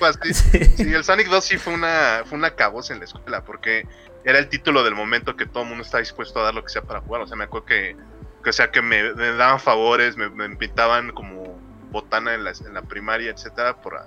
[0.76, 0.94] sí.
[0.94, 3.88] el Sonic 2 sí fue una, fue una cabosa en la escuela, porque
[4.26, 6.70] era el título del momento que todo el mundo está dispuesto a dar lo que
[6.70, 7.22] sea para jugar.
[7.22, 7.96] O sea, me acuerdo que,
[8.44, 11.58] que o sea, que me, daban favores, me, me invitaban como
[11.92, 13.98] botana en la, en la primaria, etcétera, por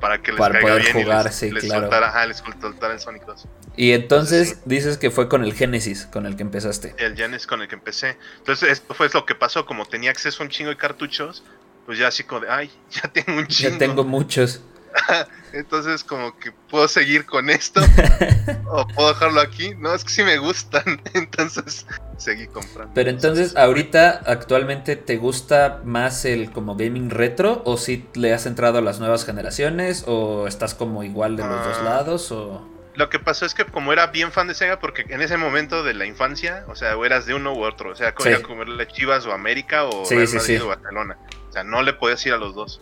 [0.00, 1.82] para que les para caiga poder bien jugar, y les, sí, les claro.
[1.82, 3.46] soltara, ajá, les soltara el Sonic 2.
[3.76, 6.94] Y entonces dices que fue con el Genesis con el que empezaste.
[6.98, 8.16] El Genesis con el que empecé.
[8.38, 11.44] Entonces esto fue lo que pasó, como tenía acceso a un chingo de cartuchos,
[11.86, 13.70] pues ya así como de, ay, ya tengo un chingo.
[13.70, 14.62] Ya tengo muchos.
[15.52, 17.80] Entonces como que puedo seguir con esto
[18.66, 19.74] o puedo dejarlo aquí.
[19.76, 21.00] No, es que sí me gustan.
[21.14, 21.86] Entonces
[22.20, 22.92] seguí comprando.
[22.94, 28.46] Pero entonces ahorita actualmente te gusta más el como gaming retro o si le has
[28.46, 31.84] entrado a las nuevas generaciones o estás como igual de los dos Ah.
[31.84, 35.22] lados o Lo que pasó es que como era bien fan de Sega, porque en
[35.22, 38.12] ese momento de la infancia, o sea, o eras de uno u otro, o sea,
[38.18, 38.42] Sí.
[38.42, 40.62] como las Chivas o América o Sí, sí, Madrid sí.
[40.62, 41.16] o Barcelona.
[41.48, 42.80] O sea, no le podías ir a los dos.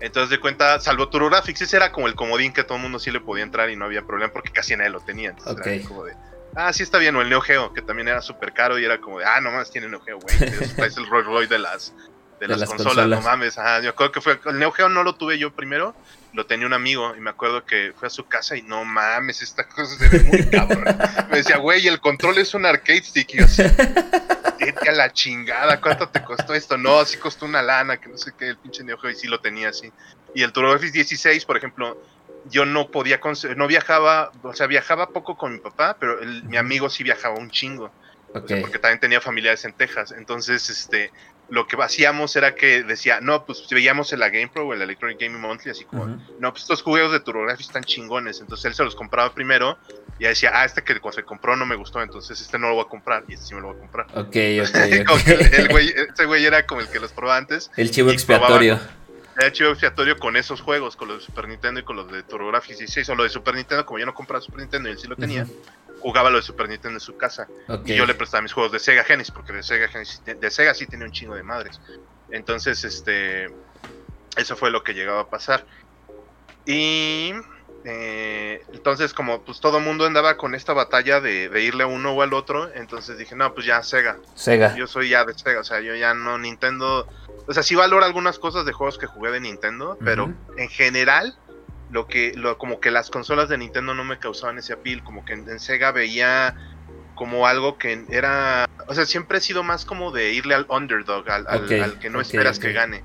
[0.00, 3.10] Entonces, de cuenta, salvo Turographics, ese era como el comodín que todo el mundo sí
[3.10, 5.30] le podía entrar y no había problema porque casi nadie lo tenía.
[5.30, 6.14] Entonces, era como de,
[6.54, 9.00] ah, sí está bien, o el Neo Geo, que también era súper caro y era
[9.00, 10.34] como de, ah, nomás tiene Neo Geo, güey.
[10.36, 11.92] Es el Rolls Royce de las,
[12.40, 13.20] de las, las consolas, consolas.
[13.20, 13.58] no mames.
[13.58, 15.94] Ajá, yo acuerdo que fue, el Neo Geo no lo tuve yo primero,
[16.32, 19.42] lo tenía un amigo y me acuerdo que fue a su casa y no mames,
[19.42, 20.84] esta cosa se ve muy cabrón.
[21.30, 23.34] me decía, güey, el control es un arcade stick.
[23.34, 23.62] Y yo así,
[24.58, 26.76] vete a la chingada, ¿cuánto te costó esto?
[26.76, 29.26] No, sí costó una lana, que no sé qué, el pinche Neo Geo y sí
[29.26, 29.92] lo tenía así.
[30.34, 32.00] Y el TurboGrafx 16, por ejemplo,
[32.46, 33.20] yo no podía,
[33.56, 37.36] no viajaba, o sea, viajaba poco con mi papá, pero el- mi amigo sí viajaba
[37.38, 37.90] un chingo.
[38.32, 38.46] O ok.
[38.48, 40.12] sea, porque también tenía familiares en Texas.
[40.16, 41.10] Entonces, este,
[41.48, 45.18] lo que hacíamos era que decía, no, pues veíamos en la GamePro o el Electronic
[45.20, 46.06] Gaming Monthly, así como,
[46.38, 48.40] no, pues estos juegos de TurboGrafx están chingones.
[48.40, 49.76] Entonces él se los compraba primero
[50.20, 52.84] y decía, ah, este que se compró no me gustó, entonces este no lo voy
[52.84, 54.06] a comprar y este sí me lo voy a comprar.
[54.14, 55.24] Ok, ok, Como ok.
[55.24, 57.68] que el, güey, ese güey era como el que los probaba antes.
[57.76, 58.78] El chivo expiatorio.
[59.40, 62.22] Era chivo expiatorio con esos juegos, con los de Super Nintendo y con los de
[62.22, 63.08] TurboGrafx 16.
[63.08, 65.16] O lo de Super Nintendo, como yo no compraba Super Nintendo y él sí lo
[65.16, 65.46] tenía,
[66.00, 67.48] jugaba lo de Super Nintendo en su casa.
[67.86, 70.74] Y yo le prestaba mis juegos de Sega Genesis, porque de Sega Genesis, de Sega
[70.74, 71.80] sí tenía un chingo de madres.
[72.30, 73.46] Entonces, este,
[74.36, 75.64] eso fue lo que llegaba a pasar.
[76.66, 77.32] Y
[77.84, 81.86] eh, entonces, como pues todo el mundo andaba con esta batalla de, de irle a
[81.86, 84.18] uno o al otro, entonces dije, no, pues ya Sega.
[84.34, 84.76] Sega.
[84.76, 87.08] Yo soy ya de Sega, o sea, yo ya no Nintendo.
[87.50, 91.36] O sea, sí valoro algunas cosas de juegos que jugué de Nintendo, pero en general,
[91.90, 95.24] lo que, lo, como que las consolas de Nintendo no me causaban ese appeal, como
[95.24, 96.54] que en, en Sega veía
[97.16, 98.66] como algo que era.
[98.86, 101.98] O sea, siempre he sido más como de irle al underdog, al, al- Ok, al
[101.98, 103.04] que no esperas que gane.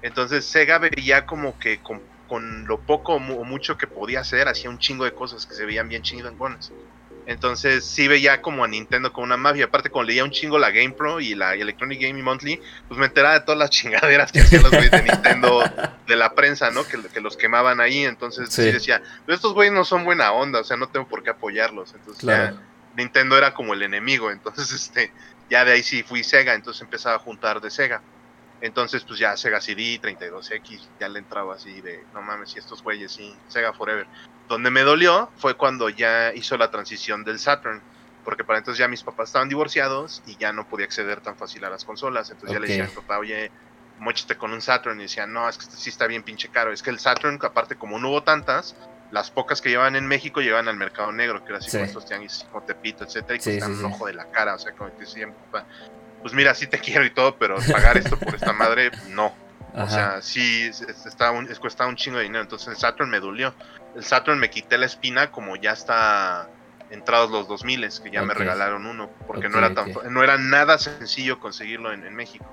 [0.00, 4.20] Entonces, Sega veía como que con, con lo poco o mu- o mucho que podía
[4.20, 6.72] hacer, hacía un chingo de cosas que se veían bien chingones.
[7.26, 9.66] Entonces sí veía como a Nintendo con una mafia.
[9.66, 13.34] Aparte, cuando leía un chingo la GamePro y la Electronic Gaming Monthly, pues me enteraba
[13.34, 15.62] de todas las chingaderas que hacían los güeyes de Nintendo
[16.06, 16.84] de la prensa, ¿no?
[16.86, 18.04] Que, que los quemaban ahí.
[18.04, 18.62] Entonces sí.
[18.62, 18.72] Sí.
[18.72, 21.94] decía, pero estos güeyes no son buena onda, o sea, no tengo por qué apoyarlos.
[21.94, 22.56] Entonces Claro.
[22.56, 22.62] ya
[22.96, 24.30] Nintendo era como el enemigo.
[24.30, 25.12] Entonces, este,
[25.48, 28.02] ya de ahí sí fui Sega, entonces empezaba a juntar de Sega.
[28.62, 32.80] Entonces, pues ya Sega CD, 32X, ya le entraba así de, no mames, y estos
[32.82, 34.06] güeyes, sí, Sega Forever.
[34.48, 37.82] Donde me dolió fue cuando ya hizo la transición del Saturn,
[38.24, 41.64] porque para entonces ya mis papás estaban divorciados y ya no podía acceder tan fácil
[41.64, 42.30] a las consolas.
[42.30, 42.68] Entonces ya le Ok.
[42.70, 43.50] decía a mi papá, oye,
[43.98, 45.00] mochate con un Saturn.
[45.00, 46.72] Y decía, no, es que este sí está bien pinche caro.
[46.72, 48.76] Es que el Saturn, aparte como no hubo tantas,
[49.10, 51.78] las pocas que llevaban en México llevaban al mercado negro, que era así Sí.
[51.78, 54.54] como estos tianguis, como Tepito, etcétera, y Sí, costaban sí, un ojo de la cara.
[54.54, 55.04] O sea, como que
[55.50, 55.66] papá,
[56.22, 59.34] pues mira, sí te quiero y todo, pero pagar esto por esta madre, no.
[59.74, 62.42] O sea, sí, es, es- está un, es, cuesta un chingo de dinero.
[62.42, 63.54] Entonces el Saturn me dolió.
[63.96, 66.48] El Saturn me quité la espina como ya está
[66.90, 70.76] entrados los 2000 que ya me regalaron uno, porque no, era tan, no era nada
[70.76, 72.44] sencillo conseguirlo en, México.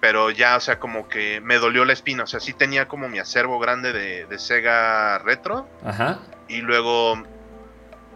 [0.00, 2.24] Pero ya, o sea, como que me dolió la espina.
[2.24, 5.66] O sea, sí tenía como mi acervo grande de, Sega Retro.
[5.82, 6.18] Ajá.
[6.46, 7.22] Y luego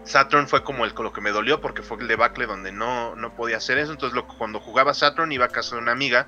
[0.09, 3.35] Saturn fue como el, lo que me dolió porque fue el debacle donde no, no
[3.35, 3.93] podía hacer eso.
[3.93, 6.27] Entonces, lo, cuando jugaba Saturn iba a casa de una amiga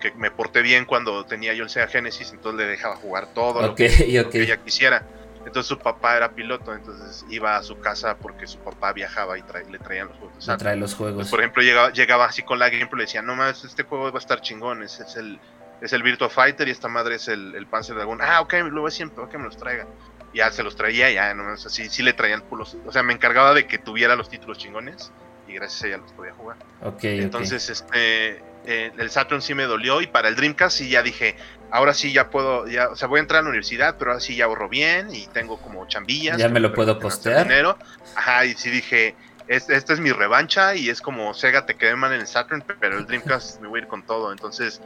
[0.00, 3.62] que me porté bien cuando tenía yo el Sega Genesis, entonces le dejaba jugar todo
[3.62, 5.06] lo, que, ella quisiera.
[5.46, 9.42] Entonces su papá era piloto, entonces iba a su casa porque su papá viajaba y
[9.70, 10.46] le traían los juegos.
[10.46, 11.28] Le trae los juegos.
[11.28, 14.04] por ejemplo, llegaba, llegaba así con la gameplay y le decía, no más, este juego
[14.04, 15.40] va a estar chingón, es, es el
[15.82, 18.18] es el Virtua Fighter y esta madre es el, el Panzer Dragon.
[18.22, 19.86] Ah, ok, lo voy siempre, que me los traiga.
[20.34, 22.76] Ya se los traía, ya, no así, sí le traían pulos.
[22.86, 25.12] O sea, me encargaba de que tuviera los títulos chingones
[25.46, 26.56] y gracias a ella los podía jugar.
[26.82, 31.02] Ok, Entonces, este, eh, el Saturn sí me dolió y para el Dreamcast sí ya
[31.02, 31.36] dije,
[31.70, 34.20] ahora sí ya puedo, ya, o sea, voy a entrar a la universidad, pero ahora
[34.20, 36.38] sí ya ahorro bien y tengo como chambillas.
[36.38, 37.46] Ya me lo puedo costear.
[37.46, 37.76] Dinero.
[38.14, 39.14] Ajá, y sí dije,
[39.48, 42.98] esta es mi revancha y es como Sega te quedé mal en el Saturn, pero
[42.98, 44.32] el Dreamcast me voy a ir con todo.
[44.32, 44.80] Entonces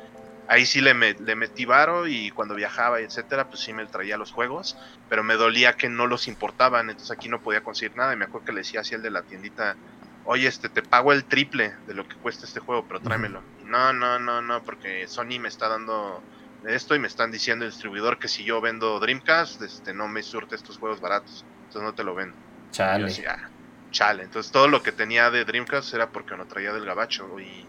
[0.48, 4.32] ahí sí le, le metí varo y cuando viajaba, etcétera, pues sí me traía los
[4.32, 4.76] juegos,
[5.08, 8.12] pero me dolía que no los importaban, entonces aquí no podía conseguir nada.
[8.12, 9.76] Y me acuerdo que le decía así el de la tiendita,
[10.24, 13.42] oye, este, te pago el triple de lo que cuesta este juego, pero tráemelo.
[13.64, 16.22] No, no, no, no, porque Sony me está dando
[16.66, 20.22] esto y me están diciendo el distribuidor que si yo vendo Dreamcast, este, no me
[20.22, 22.36] surte estos juegos baratos, entonces no te lo vendo.
[22.72, 23.12] Chale.
[23.28, 23.50] Ah,
[23.90, 24.24] chale.
[24.24, 27.66] Entonces todo lo que tenía de Dreamcast era porque no traía del gabacho y,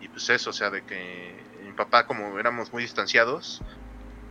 [0.00, 1.45] y pues eso, o sea, de que
[1.76, 3.62] papá como éramos muy distanciados,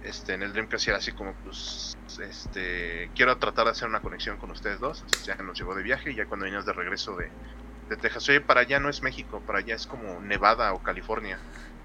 [0.04, 4.38] este, en el Dreamcast era así como pues, este, quiero tratar de hacer una conexión
[4.38, 7.16] con ustedes dos, entonces ya nos llevó de viaje y ya cuando veníamos de regreso
[7.16, 7.30] de,
[7.90, 8.28] de Texas.
[8.30, 11.40] Oye, para allá no es México, para allá es como Nevada o California.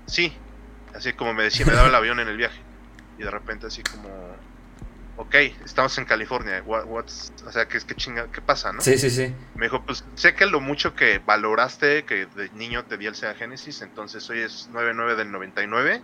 [0.06, 0.32] Sí,
[0.94, 2.60] así como me decía, me daba el avión en el viaje.
[3.18, 4.08] Y de repente así como,
[5.20, 5.34] ok,
[5.66, 8.80] estamos en California, what's, o sea, ¿qué, qué, chinga, ¿qué pasa, no?
[8.80, 9.34] Sí, sí, sí.
[9.54, 13.14] Me dijo, pues sé que lo mucho que valoraste, que de niño te di el
[13.14, 16.02] Sega Genesis, entonces hoy es 99 del 99,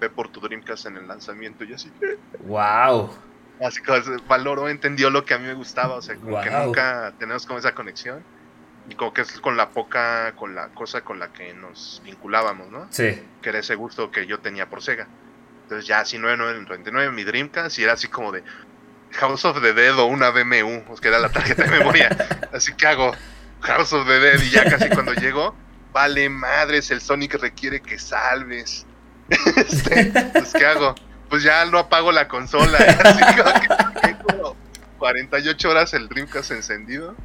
[0.00, 1.90] ve por tu Dreamcast en el lanzamiento y así.
[2.46, 3.10] Wow.
[3.60, 7.14] Así que valoró, entendió lo que a mí me gustaba, o sea, como que nunca
[7.18, 8.22] tenemos como esa conexión
[8.88, 12.70] y como que es con la poca, con la cosa con la que nos vinculábamos,
[12.70, 12.86] ¿no?
[12.90, 13.20] Sí.
[13.42, 15.08] Que era ese gusto que yo tenía por Sega.
[15.72, 18.44] Entonces ya así 99 mi Dreamcast y era así como de
[19.12, 22.10] House of the Dead o una BMU, que era la tarjeta de memoria.
[22.52, 23.16] así que hago
[23.62, 25.56] House of the Dead y ya casi cuando llego,
[25.90, 28.84] vale madres, el Sonic requiere que salves.
[29.56, 30.94] este, pues ¿qué hago?
[31.30, 32.76] Pues ya no apago la consola.
[32.76, 33.22] Así
[34.26, 34.54] como
[34.98, 37.16] 48 horas el Dreamcast encendido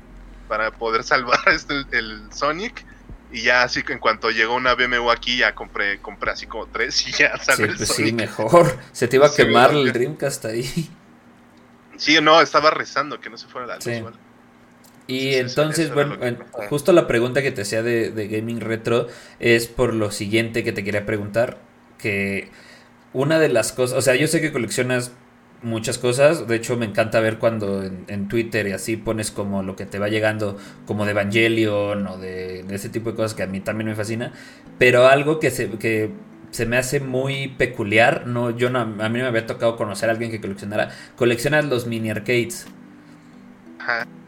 [0.47, 2.85] para poder salvar este, el, Sonic.
[3.32, 6.65] Y ya así que en cuanto llegó una BMW aquí, ya compré, compré así como
[6.67, 8.78] tres y ya salió el pues Sí, mejor.
[8.91, 10.89] Se te iba a quemar el Dreamcast ahí.
[11.97, 14.13] Sí, no, estaba rezando que no se fuera la luz.
[15.07, 16.17] Y entonces, bueno,
[16.69, 19.07] justo la pregunta que te hacía de, de, Gaming Retro
[19.39, 21.59] es por lo siguiente que te quería preguntar,
[21.97, 22.51] que
[23.13, 25.13] una de las cosas, o sea, yo sé que coleccionas
[25.61, 26.47] muchas cosas.
[26.47, 29.99] De hecho, me encanta ver cuando en, Twitter y así pones como lo que te
[29.99, 33.89] va llegando, como de Evangelion o de, ese tipo de cosas que a mí también
[33.89, 34.33] me fascina.
[34.77, 36.11] Pero algo que se, que
[36.51, 40.09] se me hace muy peculiar, no, yo no, a mí no me había tocado conocer
[40.09, 40.89] a alguien que coleccionara.
[41.15, 42.67] Coleccionas los mini arcades.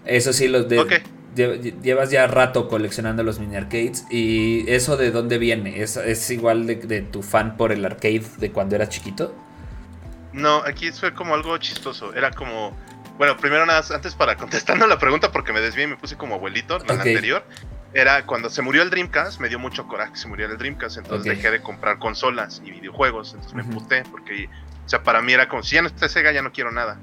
[0.05, 1.01] Eso sí, los de.
[1.35, 4.05] Llevas ya rato coleccionando los mini arcades.
[4.09, 5.81] ¿Y eso de dónde viene?
[5.81, 9.33] ¿Es, es igual de, de tu fan por el arcade de cuando eras chiquito?
[10.33, 12.13] No, aquí fue como algo chistoso.
[12.13, 12.77] Era como.
[13.17, 16.35] Bueno, primero nada, antes para contestando la pregunta, porque me desvié y me puse como
[16.35, 17.43] abuelito, la anterior.
[17.93, 20.97] Era cuando se murió el Dreamcast, me dio mucho coraje que se muriera el Dreamcast,
[20.97, 24.47] entonces dejé de comprar consolas y videojuegos, entonces me puté, porque,
[24.85, 26.99] o sea, para mí era como, si ya no está Sega, ya no quiero nada.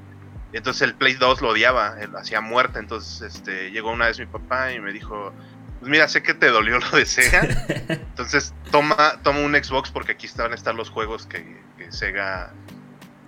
[0.52, 4.26] Entonces el Play 2 lo odiaba, él hacía muerte, entonces este, llegó una vez mi
[4.26, 5.32] papá y me dijo,
[5.80, 7.40] pues mira, sé que te dolió lo de Sega,
[7.88, 12.52] entonces toma, toma un Xbox porque aquí van a estar los juegos que, que Sega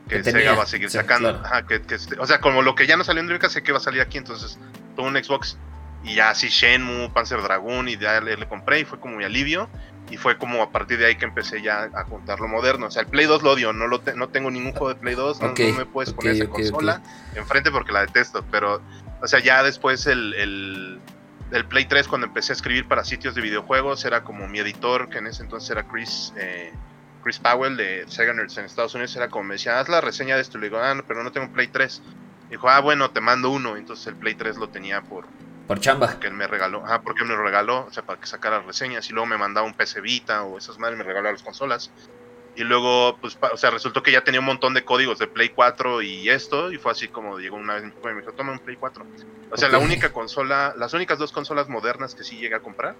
[0.08, 1.42] que, Sega va a seguir sacando.
[2.18, 4.00] o sea, como lo que ya no salió en Dreamcast, sé que va a salir
[4.00, 4.58] aquí, entonces
[4.96, 5.58] tuve un Xbox
[6.04, 9.68] y ya así Shenmue, Panzer Dragoon y ya le, compré y fue como mi alivio
[10.10, 12.86] y fue como a partir de ahí que empecé ya a contar lo moderno.
[12.86, 15.14] O sea, el Play 2 lo odio, no, lo no tengo ningún juego de Play
[15.14, 17.02] 2, no, me puedes poner esa consola
[17.34, 18.80] enfrente porque la detesto, pero,
[19.20, 20.32] o sea, ya después el,
[21.50, 25.08] el, Play 3 cuando empecé a escribir para sitios de videojuegos era como mi editor,
[25.10, 26.32] que en ese entonces era Chris...
[26.36, 26.72] Eh,
[27.22, 30.36] Chris Powell de Sega Nerds en Estados Unidos era como me decía, haz la reseña
[30.36, 30.58] de esto.
[30.58, 32.02] Le digo, ah, pero no tengo Play 3.
[32.50, 33.76] Dijo, ah, bueno, te mando uno.
[33.76, 35.26] Entonces el Play 3 lo tenía por.
[35.66, 36.18] Por chamba.
[36.18, 36.82] Que él me regaló.
[36.86, 39.08] Ah, porque él me lo regaló, o sea, para que sacara reseñas.
[39.10, 41.90] Y luego me mandaba un PC Vita o esas madres, me regaló las consolas.
[42.56, 45.50] Y luego, pues, o sea, resultó que ya tenía un montón de códigos de Play
[45.50, 48.58] 4 y esto, y fue así como llegó una vez y me dijo, toma un
[48.58, 49.06] Play 4.
[49.52, 52.96] O sea, la única consola, las únicas dos consolas modernas que sí llegué a comprar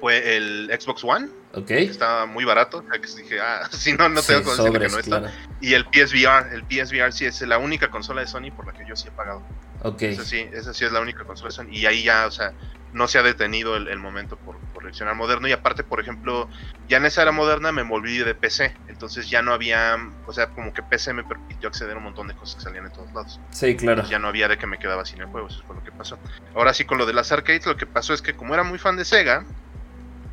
[0.00, 1.28] fue el Xbox One,
[1.66, 4.72] que estaba muy barato, o sea, que dije, ah, si no, no tengo que decir
[4.72, 5.32] que no está.
[5.60, 8.86] Y el PSVR, el PSVR sí es la única consola de Sony por la que
[8.86, 9.42] yo sí he pagado.
[9.82, 10.02] Ok.
[10.02, 11.70] Esa sí, esa sí es la única consola de Sony.
[11.70, 12.52] Y ahí ya, o sea,
[12.92, 15.48] no se ha detenido el, momento por, por, reaccionar moderno.
[15.48, 16.48] Y aparte, por ejemplo,
[16.88, 18.74] ya en esa era moderna me volví de PC.
[18.88, 22.28] Entonces ya no había, o sea, como que PC me permitió acceder a un montón
[22.28, 23.40] de cosas que salían en todos lados.
[23.50, 24.04] Sí, claro.
[24.08, 26.18] ya no había de que me quedaba sin el juego, eso fue lo que pasó.
[26.54, 28.78] Ahora sí, con lo de las arcades, lo que pasó es que como era muy
[28.78, 29.44] fan de Sega,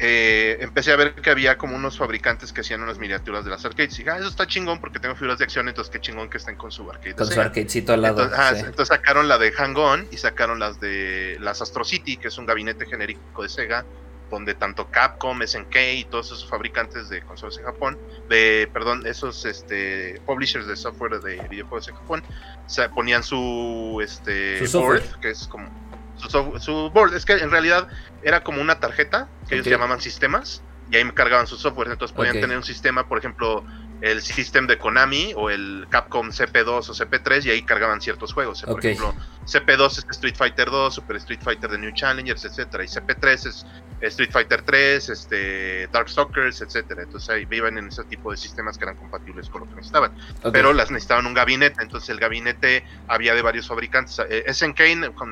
[0.06, 3.64] eh, empecé a ver que había como unos fabricantes que hacían unas miniaturas de las
[3.64, 3.94] arcades.
[3.94, 6.40] Y dije, ah, eso está chingón porque tengo figuras de acción, entonces qué chingón que
[6.40, 7.16] estén con su arcade.
[7.16, 8.24] Con su arcadecito al lado.
[8.24, 12.28] Entonces, entonces sacaron la de Hang On y sacaron las de las Astro City, que
[12.28, 13.86] es un gabinete genérico de Sega,
[14.30, 17.98] donde tanto Capcom, SNK y todos esos fabricantes de consolas en Japón,
[18.28, 22.24] de, perdón, esos este, publishers de software de videojuegos en Japón,
[22.66, 25.83] se ponían su, este, board, que es como
[26.30, 27.14] su, board.
[27.14, 27.88] Es que en realidad
[28.22, 31.90] era como una tarjeta que ellos llamaban sistemas y ahí me cargaban su software.
[31.90, 33.64] Entonces podían tener un sistema, por ejemplo,
[34.02, 38.64] el sistema de Konami o el Capcom CP2 o CP3 y ahí cargaban ciertos juegos.
[38.64, 39.16] Por ejemplo,
[39.46, 43.66] CP2 es Street Fighter 2, Super Street Fighter de New Challengers, etcétera, y CP3 es
[44.02, 47.04] Street Fighter 3, este, Darkstalkers, etcétera.
[47.04, 50.14] Entonces ahí viven en ese tipo de sistemas que eran compatibles con lo que necesitaban.
[50.52, 54.20] Pero las necesitaban un gabinete, entonces el gabinete había de varios fabricantes.
[54.30, 54.82] Eh, SNK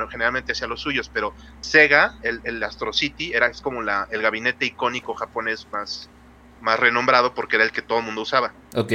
[0.09, 4.21] generalmente hacía los suyos, pero Sega, el, el Astro City, era es como la, el
[4.21, 6.09] gabinete icónico japonés más
[6.61, 8.53] más renombrado porque era el que todo el mundo usaba.
[8.75, 8.93] Ok.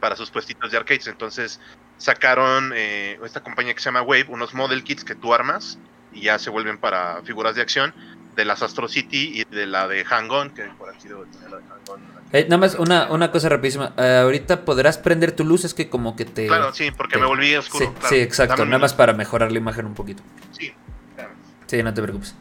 [0.00, 1.06] Para sus puestitos de arcades.
[1.06, 1.60] Entonces
[1.96, 5.78] sacaron eh, esta compañía que se llama Wave, unos model kits que tú armas
[6.12, 7.92] y ya se vuelven para figuras de acción
[8.36, 11.56] de las Astro City y de la de Hang-On, que por aquí debo tener la
[11.56, 12.00] de Hang-On.
[12.32, 13.94] Eh, nada más una, una cosa rapidísima.
[13.96, 16.46] Uh, ahorita podrás prender tu luz, es que como que te...
[16.46, 17.92] Claro, sí, porque me volví oscuro.
[18.02, 18.64] Sí, sí exacto.
[18.64, 20.22] nada más para mejorar la imagen un poquito.
[20.52, 20.72] Sí,
[21.16, 21.30] claro.
[21.66, 22.36] Sí, no te preocupes.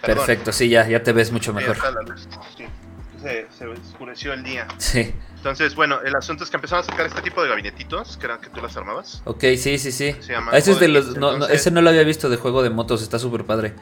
[0.00, 1.76] Perfecto, sí, ya, ya te ves mucho mejor.
[3.20, 4.68] Se, oscureció el día.
[4.78, 5.14] Sí.
[5.36, 8.40] Entonces, bueno, el asunto es que empezaron a sacar este tipo de gabinetitos, que eran
[8.40, 9.22] que tú las armabas.
[9.24, 10.16] Ok, sí, sí, sí.
[10.52, 13.18] ese, es de los, no, ese no lo había visto de juego de motos, está
[13.18, 13.74] súper padre.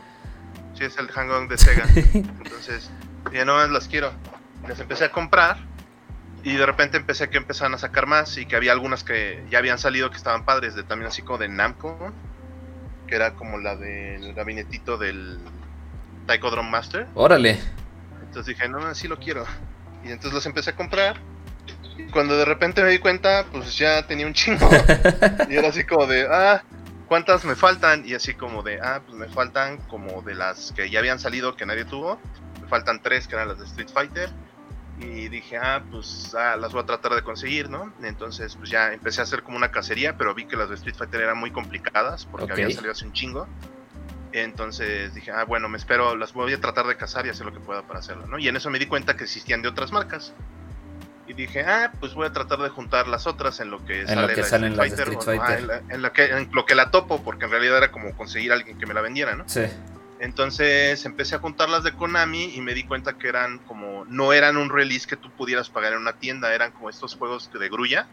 [0.75, 1.87] Sí, es el hang de Sega.
[2.15, 2.91] Entonces,
[3.33, 4.13] ya no más las quiero.
[4.67, 5.59] Las empecé a comprar
[6.45, 9.45] y de repente empecé a que empezaban a sacar más y que había algunas que
[9.51, 12.13] ya habían salido que estaban padres, de también así como de Namco,
[13.07, 15.39] que era como la del gabinetito del
[16.27, 17.07] Taiko Drum Master.
[17.15, 17.59] Órale.
[18.23, 19.45] Entonces dije, no, así lo quiero.
[20.05, 21.17] Y entonces los empecé a comprar.
[21.97, 24.69] Y cuando de repente me di cuenta, pues ya tenía un chingo.
[25.51, 26.63] y era así como de, ah,
[27.07, 28.05] ¿cuántas me faltan?
[28.07, 31.57] Y así como de, ah, pues me faltan como de las que ya habían salido
[31.57, 32.19] que nadie tuvo.
[32.61, 34.31] Me faltan tres que eran las de Street Fighter.
[34.99, 37.93] Y dije, ah, pues ah, las voy a tratar de conseguir, ¿no?
[38.03, 40.95] Entonces, pues ya empecé a hacer como una cacería, pero vi que las de Street
[40.97, 43.49] Fighter eran muy complicadas porque habían salido hace un chingo.
[44.33, 47.53] Entonces dije, ah, bueno, me espero, las voy a tratar de cazar y hacer lo
[47.53, 48.39] que pueda para hacerlo, ¿no?
[48.39, 50.33] Y en eso me di cuenta que existían de otras marcas.
[51.27, 54.37] Y dije, ah, pues voy a tratar de juntar las otras en lo que sale
[54.37, 57.93] la salen Street Fighter, en, que, en lo que la topo, porque en realidad era
[57.93, 59.45] como conseguir a alguien que me la vendiera, ¿no?
[59.49, 59.63] Sí.
[60.19, 64.57] Entonces empecé a juntarlas de Konami y me di cuenta que eran como, no eran
[64.57, 68.07] un release que tú pudieras pagar en una tienda, eran como estos juegos de grulla,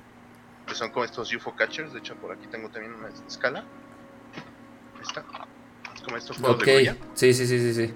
[0.68, 3.60] que son como estos UFO Catchers, de hecho por aquí tengo también una escala.
[4.96, 5.24] Ahí está
[6.02, 7.94] como estos juegos de Sí, sí, sí, sí, sí.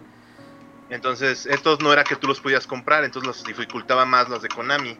[0.89, 4.49] Entonces, estos no era que tú los podías comprar, entonces los dificultaba más las de
[4.49, 4.97] Konami.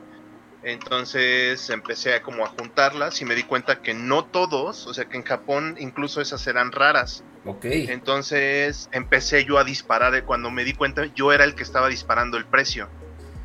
[0.64, 5.06] Entonces empecé a como a juntarlas y me di cuenta que no todos, o sea
[5.06, 7.24] que en Japón incluso esas eran raras.
[7.46, 7.66] Ok.
[7.66, 12.38] Entonces empecé yo a disparar, cuando me di cuenta yo era el que estaba disparando
[12.38, 12.88] el precio,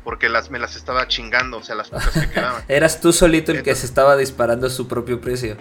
[0.05, 2.63] porque las me las estaba chingando, o sea, las pocas que quedaban.
[2.69, 5.57] Eras tú solito el que se estaba disparando su propio precio.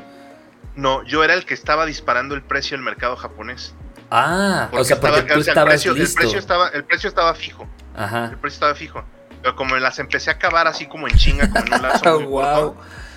[0.77, 3.75] No, yo era el que estaba disparando el precio del mercado japonés.
[4.11, 7.69] Ah, o sea, porque tú estabas el precio, El precio, estaba, el precio estaba fijo.
[7.95, 8.27] Ajá.
[8.27, 9.05] El precio estaba fijo.
[9.43, 12.43] Pero como las empecé a acabar así como en chinga, con un lazo muy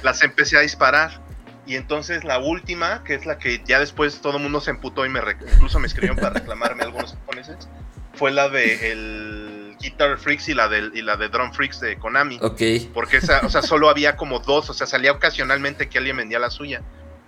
[0.04, 1.22] las empecé a disparar.
[1.66, 5.06] Y entonces la última, que es la que ya después todo el mundo se emputó
[5.06, 5.22] y me
[5.54, 7.70] incluso me escribieron para reclamarme algunos japoneses,
[8.14, 11.98] fue la de el Guitar Freaks y la de, y la de Drum Freaks de
[11.98, 12.40] Konami.
[12.42, 12.62] Ok.
[12.94, 16.40] Porque esa, o sea, solo había como dos, o sea, salía ocasionalmente que alguien vendía
[16.40, 16.82] la suya.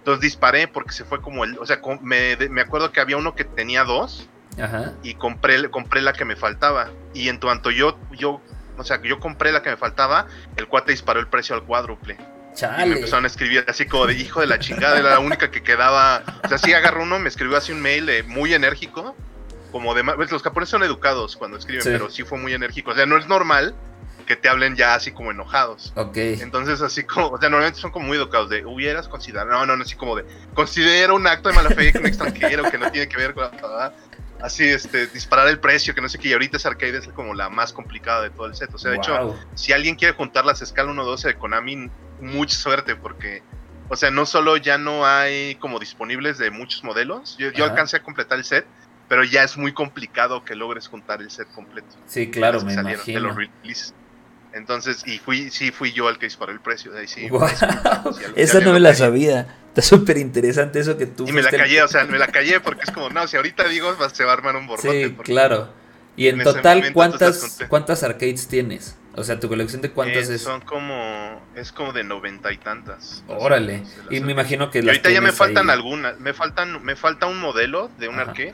[0.03, 1.57] Entonces disparé porque se fue como el.
[1.59, 4.27] O sea, me, me acuerdo que había uno que tenía dos.
[4.61, 4.93] Ajá.
[5.01, 6.91] y compré, compré la que me faltaba.
[7.15, 8.39] Y en cuanto yo, yo,
[8.77, 10.27] o sea, que yo compré la que me faltaba,
[10.57, 12.13] el cuate disparó el precio al cuádruple.
[12.15, 12.93] Y me Chale.
[12.97, 16.21] empezaron a escribir así como de hijo de la chingada, era la única que quedaba.
[16.43, 19.15] O sea, sí agarró uno, me escribió así un mail eh, muy enérgico,
[19.71, 20.03] como de...
[20.03, 21.89] pues, los japoneses son educados cuando escriben, Sí.
[21.91, 22.91] pero sí fue muy enérgico.
[22.91, 23.73] O sea, no es normal
[24.23, 25.93] que te hablen ya así como enojados.
[25.95, 26.17] Ok.
[26.17, 29.77] Entonces, así como, o sea, normalmente son como muy educados de hubieras considerado, no, no,
[29.77, 32.91] no, así como de considera un acto de mala fe que un extranjero que no
[32.91, 33.93] tiene que ver con la
[34.43, 37.33] así, este, disparar el precio, que no sé qué, y ahorita esa arcade es como
[37.33, 38.73] la más complicada de todo el set.
[38.73, 42.97] O sea, de hecho, si alguien quiere juntar las escala 1.12 de Konami, mucha suerte,
[42.97, 43.41] porque,
[43.87, 48.03] o sea, no solo ya no hay como disponibles de muchos modelos, yo, alcancé a
[48.03, 48.65] completar el set,
[49.07, 51.95] pero ya es muy complicado que logres juntar el set completo.
[52.05, 53.27] Sí, claro, me salieron de imagino.
[53.29, 53.93] los releases.
[54.53, 57.27] Entonces, y fui, sí fui yo el que disparó el precio, de ahí sí.
[57.27, 59.57] Al- si Esa no me la sabía.
[59.69, 62.27] Está súper interesante eso que tú Y me la el- callé, o sea, me la
[62.27, 65.07] callé porque es como, no, si ahorita digo, va- se va a armar un borrote.
[65.09, 65.69] Sí, claro.
[66.15, 67.59] Y en total, ¿cuántas.
[67.67, 68.95] ¿cuántas arcades tienes?
[69.15, 70.41] O sea, tu colección de cuántas Eh, es.
[70.43, 73.23] Son como, es como de noventa y tantas.
[73.27, 73.83] Órale.
[74.11, 75.75] Y me imagino que Y ahorita ya me faltan ahí.
[75.75, 78.53] algunas, me faltan, me falta un modelo de un arcade,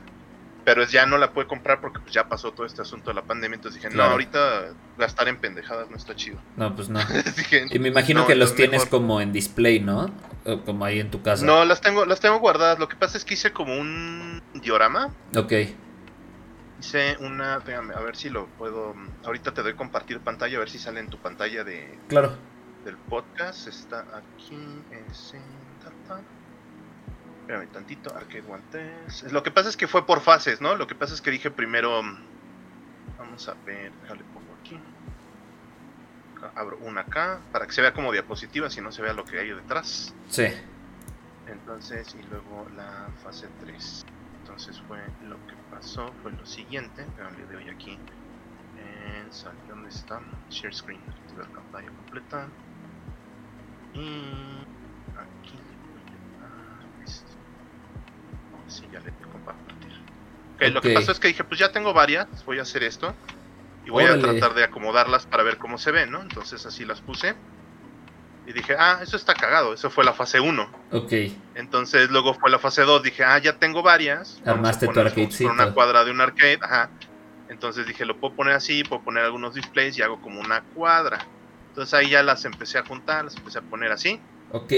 [0.72, 3.24] pero ya no la puedo comprar porque pues, ya pasó todo este asunto de la
[3.24, 4.10] pandemia, entonces dije, Claro.
[4.10, 4.68] no, ahorita
[5.00, 6.38] gastar en pendejadas no está chido.
[6.58, 7.00] No, pues no.
[7.38, 10.12] Dije, Y me imagino no, que los tienes mejor- como en display, ¿no?
[10.46, 11.44] O como ahí en tu casa.
[11.44, 12.78] No, las tengo, las tengo guardadas.
[12.78, 15.10] Lo que pasa es que hice como un diorama.
[15.36, 15.54] Ok.
[16.80, 18.94] Hice una, déjame, a ver si lo puedo.
[19.26, 22.38] Ahorita te doy compartir pantalla, a ver si sale en tu pantalla de, Claro.
[22.86, 23.68] del podcast.
[23.68, 24.56] Está aquí.
[25.10, 25.59] Es en tata.
[27.50, 29.32] Espérame tantito, Arcade Test.
[29.32, 30.76] Lo que pasa es que fue por fases, ¿no?
[30.76, 32.00] Lo que pasa es que dije primero.
[33.18, 34.80] Vamos a ver, déjale pongo aquí.
[36.56, 39.40] Abro una acá para que se vea como diapositiva, si no se vea lo que
[39.40, 40.14] hay detrás.
[40.30, 40.46] Sí.
[41.48, 44.06] Entonces, y luego la fase 3.
[44.42, 47.04] Entonces fue lo que pasó, fue lo siguiente.
[47.40, 47.98] Le doy aquí.
[48.78, 50.22] En sal- ¿Dónde está?
[50.52, 51.02] Share screen.
[51.24, 52.48] Activar pantalla completa.
[53.96, 54.22] Y
[55.18, 55.59] aquí
[58.70, 59.76] Sí, ya le doy compartir.
[60.56, 63.14] Ok, lo que pasó es que dije, pues ya tengo varias, voy a hacer esto.
[63.86, 64.20] Y voy Órale.
[64.20, 66.22] a tratar de acomodarlas para ver cómo se ven, ¿no?
[66.22, 67.36] Entonces así las puse.
[68.46, 70.70] Y dije, ah, eso está cagado, eso fue la fase 1.
[70.92, 71.14] Ok.
[71.56, 74.42] Entonces luego fue la fase 2, dije, ah, ya tengo varias.
[74.44, 76.90] Armaste tu fuera una cuadra de un arcade, ajá.
[77.50, 81.26] Entonces dije, lo puedo poner así, puedo poner algunos displays y hago como una cuadra.
[81.70, 84.20] Entonces ahí ya las empecé a juntar, las empecé a poner así.
[84.52, 84.74] Ok.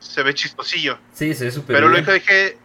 [0.00, 0.98] Se ve chistosillo.
[1.12, 2.58] Sí, se ve súper Pero luego dije,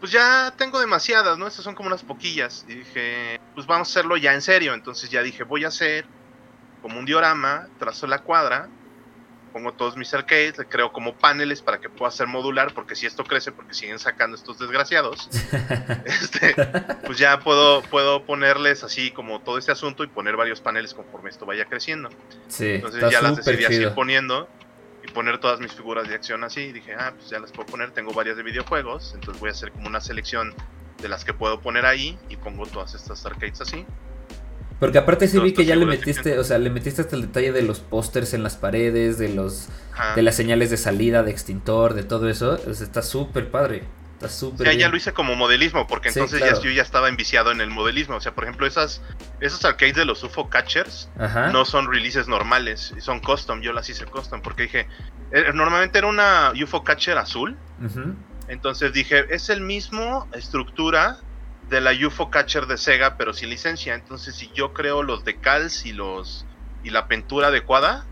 [0.00, 1.46] pues ya tengo demasiadas, ¿no?
[1.46, 2.64] Estas son como unas poquillas.
[2.66, 4.74] Y dije, pues vamos a hacerlo ya en serio.
[4.74, 6.06] Entonces ya dije, voy a hacer
[6.80, 8.68] como un diorama, trazo la cuadra,
[9.52, 13.06] pongo todos mis arcades, le creo como paneles para que pueda ser modular, porque si
[13.06, 15.28] esto crece, porque siguen sacando estos desgraciados,
[16.04, 16.54] este,
[17.04, 21.28] pues ya puedo, puedo ponerles así como todo este asunto y poner varios paneles conforme
[21.30, 22.08] esto vaya creciendo.
[22.48, 24.48] Sí, Entonces ya las decidí así poniendo
[25.10, 26.60] poner todas mis figuras de acción así.
[26.60, 27.90] Y dije, ah, pues ya las puedo poner.
[27.92, 30.54] Tengo varias de videojuegos, entonces voy a hacer como una selección
[31.00, 33.86] de las que puedo poner ahí y pongo todas estas arcades así.
[34.78, 37.52] Porque aparte sí vi que ya le metiste, o sea, le metiste hasta el detalle
[37.52, 40.14] de los pósters en las paredes, de los Ajá.
[40.14, 42.56] de las señales de salida, de extintor, de todo eso.
[42.66, 43.82] Está súper padre.
[44.20, 46.56] Está súper Ya, lo hice como modelismo, porque Sí, entonces claro.
[46.58, 48.16] ya, yo ya estaba enviciado en el modelismo.
[48.16, 49.00] O sea, por ejemplo, esas,
[49.40, 51.48] esos arcades de los UFO Catchers Ajá.
[51.48, 53.62] no son releases normales, son custom.
[53.62, 54.86] Yo las hice custom porque dije,
[55.32, 57.56] eh, normalmente era una UFO Catcher azul.
[58.48, 61.18] Entonces dije, es el mismo estructura
[61.70, 63.94] de la UFO Catcher de Sega, pero sin licencia.
[63.94, 66.44] Entonces, si yo creo los decals y los
[66.82, 68.04] y la pintura adecuada,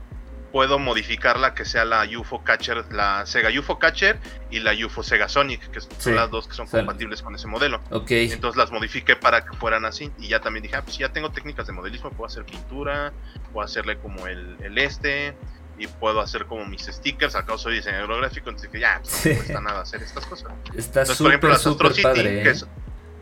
[0.53, 4.19] puedo modificarla que sea la UFO Catcher, la Sega UFO Catcher
[4.51, 7.47] y la UFO Sega Sonic, que son Sí, las dos que son compatibles con ese
[7.47, 7.81] modelo.
[7.91, 8.11] Ok.
[8.13, 10.11] Entonces las modifiqué para que fueran así.
[10.19, 13.13] Y ya también dije, ah, pues ya tengo técnicas de modelismo, puedo hacer pintura,
[13.53, 15.35] puedo hacerle como el, el este,
[15.79, 17.35] y puedo hacer como mis stickers.
[17.35, 20.51] Acá soy diseñador gráfico, entonces dije, ya, pues, no cuesta nada hacer estas cosas.
[20.75, 22.43] Está Entonces, por ejemplo, las Astrocity, padre.
[22.43, 22.53] que ¿eh?
[22.53, 22.67] es-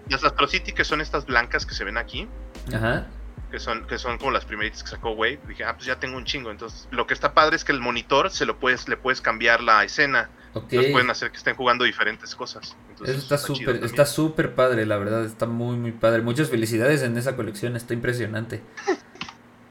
[0.09, 2.29] las Astrocity, que son estas blancas que se ven aquí,
[2.73, 3.09] Ajá.
[3.51, 6.17] Que son, que son como las primeritas que sacó Wave, dije, ah, pues ya tengo
[6.17, 6.51] un chingo.
[6.51, 9.63] Entonces, lo que está padre es que el monitor se lo puedes, le puedes cambiar
[9.63, 10.29] la escena.
[10.55, 10.65] Ok.
[10.65, 12.77] Entonces pueden hacer que estén jugando diferentes cosas.
[12.91, 16.23] Entonces, Eso está súper, está súper padre, la verdad, está muy, muy padre.
[16.23, 18.63] Muchas felicidades en esa colección, está impresionante.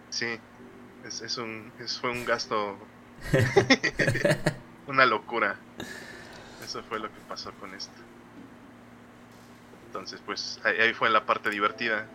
[0.09, 0.39] Sí,
[1.05, 2.77] es, es un, es- fue un gasto,
[4.87, 5.55] una locura.
[6.63, 7.91] Eso fue lo que pasó con esto.
[9.87, 12.05] Entonces, pues ahí, ahí fue la parte divertida.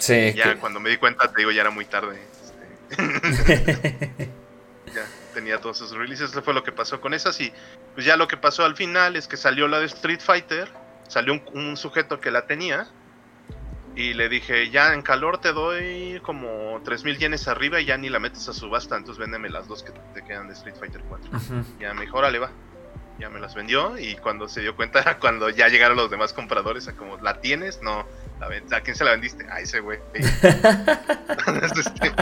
[0.00, 2.20] Sí, Ya que- cuando me di cuenta, te digo, ya era muy tarde.
[2.90, 2.98] este,
[4.94, 6.30] ya tenía todos esos releases.
[6.30, 7.40] Eso fue lo que pasó con esas.
[7.40, 7.52] Y
[7.94, 10.68] pues ya lo que pasó al final es que salió la de Street Fighter.
[11.08, 12.88] Salió un, un sujeto que la tenía.
[13.96, 18.08] Y le dije, ya en calor te doy como 3000 yenes arriba y ya ni
[18.08, 21.28] la metes a subasta, entonces véndeme las dos que te quedan de Street Fighter 4.
[21.80, 22.52] Ya mejor le va.
[23.20, 26.88] Ya me las vendió y cuando se dio cuenta cuando ya llegaron los demás compradores
[26.88, 27.82] a como, ¿la tienes?
[27.82, 28.06] No.
[28.72, 29.46] ¿A quién se la vendiste?
[29.50, 29.98] A ese güey.
[31.60, 32.12] Este,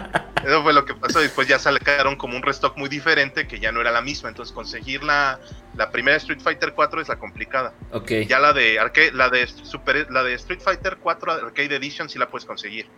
[0.45, 1.21] eso fue lo que pasó.
[1.21, 4.29] Después ya sacaron como un restock muy diferente que ya no era la misma.
[4.29, 5.39] Entonces conseguir la,
[5.77, 7.73] la primera Street Fighter 4 es la complicada.
[7.93, 8.11] Ok.
[8.27, 12.19] Ya la de arcade, la de Super, la de Street Fighter 4 Arcade Edition sí
[12.19, 12.89] la puedes conseguir.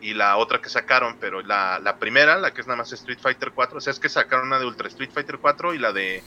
[0.00, 3.18] Y la otra que sacaron, pero la, la primera, la que es nada más Street
[3.20, 5.92] Fighter 4, o sea, es que sacaron una de Ultra Street Fighter 4 y la
[5.92, 6.22] de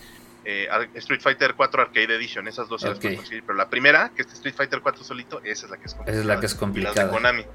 [0.46, 4.12] eh, Street Fighter 4 Arcade Edition, esas dos se las puedo conseguir, pero la primera,
[4.16, 6.12] que es Street Fighter 4 solito, esa es la que es complicada.
[6.12, 6.94] Esa es la que es complicada.
[6.94, 7.46] Y las de Konami.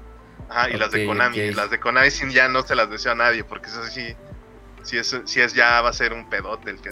[0.49, 1.51] Ajá, y las de Konami.
[1.51, 4.13] Las de Konami ya no se las deseo a nadie, porque eso sí,
[4.83, 6.89] si es, si es ya va a ser un pedote el que,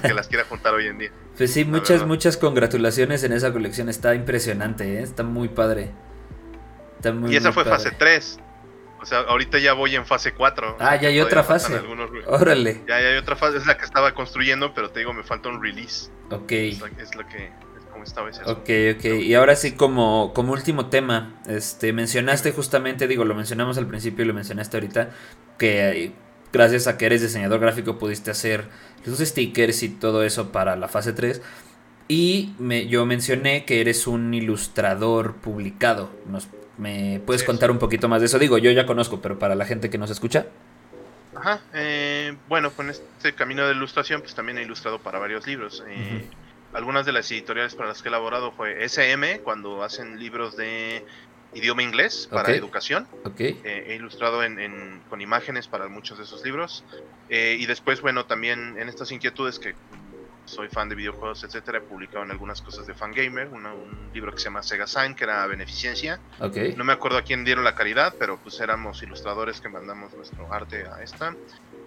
[0.00, 1.10] que las quiera juntar hoy en día.
[1.36, 5.02] Pues sí, muchas, muchas congratulaciones en esa colección, está impresionante, ¿eh?
[5.02, 5.90] está muy padre.
[6.94, 8.38] Está muy, y esa fue fase 3.
[9.04, 10.78] O sea, ahorita ya voy en fase 4.
[10.80, 11.78] Ah, ya hay otra fase.
[12.26, 12.80] Órale.
[12.88, 15.62] Ya, hay otra fase, es la que estaba construyendo, pero te digo, me falta un
[15.62, 16.10] release.
[16.30, 16.52] Ok.
[16.52, 17.50] Es la, es la que,
[17.92, 19.04] como estaba ese Ok, ok.
[19.20, 24.24] Y ahora sí, como, como último tema, este, mencionaste justamente, digo, lo mencionamos al principio
[24.24, 25.10] y lo mencionaste ahorita,
[25.58, 26.14] que
[26.50, 28.68] gracias a que eres diseñador gráfico pudiste hacer
[29.04, 31.42] los stickers y todo eso para la fase 3.
[32.08, 36.08] Y me, yo mencioné que eres un ilustrador publicado.
[36.26, 36.48] ¿Nos
[36.78, 38.38] ¿Me puedes contar un poquito más de eso?
[38.38, 40.46] Digo, yo ya conozco, pero para la gente que nos escucha.
[41.34, 45.84] Ajá, eh, bueno, con este camino de ilustración, pues también he ilustrado para varios libros.
[45.88, 46.24] Eh,
[46.72, 51.04] algunas de las editoriales para las que he elaborado fue SM, cuando hacen libros de
[51.52, 53.06] idioma inglés para educación.
[53.24, 53.60] Okay.
[53.64, 54.40] Eh, he ilustrado
[55.08, 56.84] con imágenes para muchos de esos libros.
[57.28, 59.74] y después, bueno, también en estas inquietudes que
[60.44, 61.78] soy fan de videojuegos, etcétera.
[61.78, 65.24] He publicado en algunas cosas de Fangamer, un libro que se llama Sega Sign, que
[65.24, 66.20] era beneficencia.
[66.40, 66.74] Okay.
[66.76, 70.52] No me acuerdo a quién dieron la caridad, pero pues éramos ilustradores que mandamos nuestro
[70.52, 71.34] arte a esta.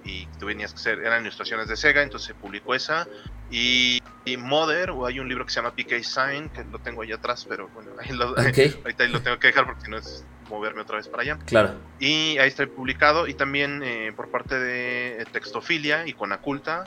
[0.04, 3.08] Y tú venías que ser, eran ilustraciones de Sega, entonces se publicó esa.
[3.52, 4.02] Y,
[4.38, 7.46] Mother, o hay un libro que se llama PK Sign, que lo tengo ahí atrás,
[7.48, 10.98] pero bueno, ahí lo, ahorita ahí lo tengo que dejar porque no es moverme otra
[10.98, 11.40] vez para allá.
[11.46, 11.76] Claro.
[12.00, 16.86] Y ahí está publicado y también eh, por parte de Textofilia y con Aculta,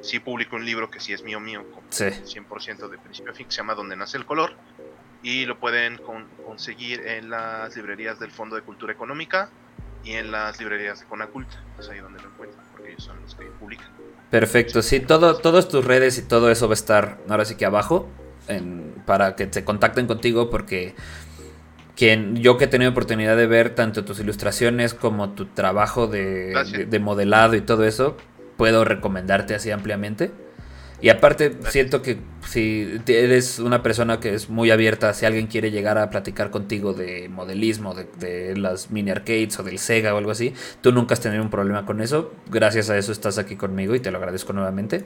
[0.00, 3.46] sí publico un libro que sí es mío mío, con 100% de principio a fin,
[3.46, 4.54] que se llama Donde nace el color
[5.22, 6.00] y lo pueden
[6.46, 9.50] conseguir en las librerías del Fondo de Cultura Económica
[10.02, 13.34] y en las librerías de Conaculta, es ahí donde lo encuentran, porque ellos son los
[13.34, 13.88] que publican.
[14.30, 17.66] Perfecto, sí, todo, todas tus redes y todo eso va a estar ahora sí que
[17.66, 18.08] abajo
[18.48, 20.94] en, para que se contacten contigo porque
[22.00, 26.98] quien yo que he tenido oportunidad de ver tanto tus ilustraciones como tu trabajo de,
[26.98, 28.16] modelado y todo eso,
[28.56, 30.30] puedo recomendarte así ampliamente.
[31.02, 32.16] Y aparte, siento que
[32.48, 36.94] si eres una persona que es muy abierta, si alguien quiere llegar a platicar contigo
[36.94, 41.12] de modelismo, de, de, las mini arcades o del Sega o algo así, tú nunca
[41.12, 42.32] has tenido un problema con eso.
[42.50, 45.04] Gracias a eso estás aquí conmigo y te lo agradezco nuevamente.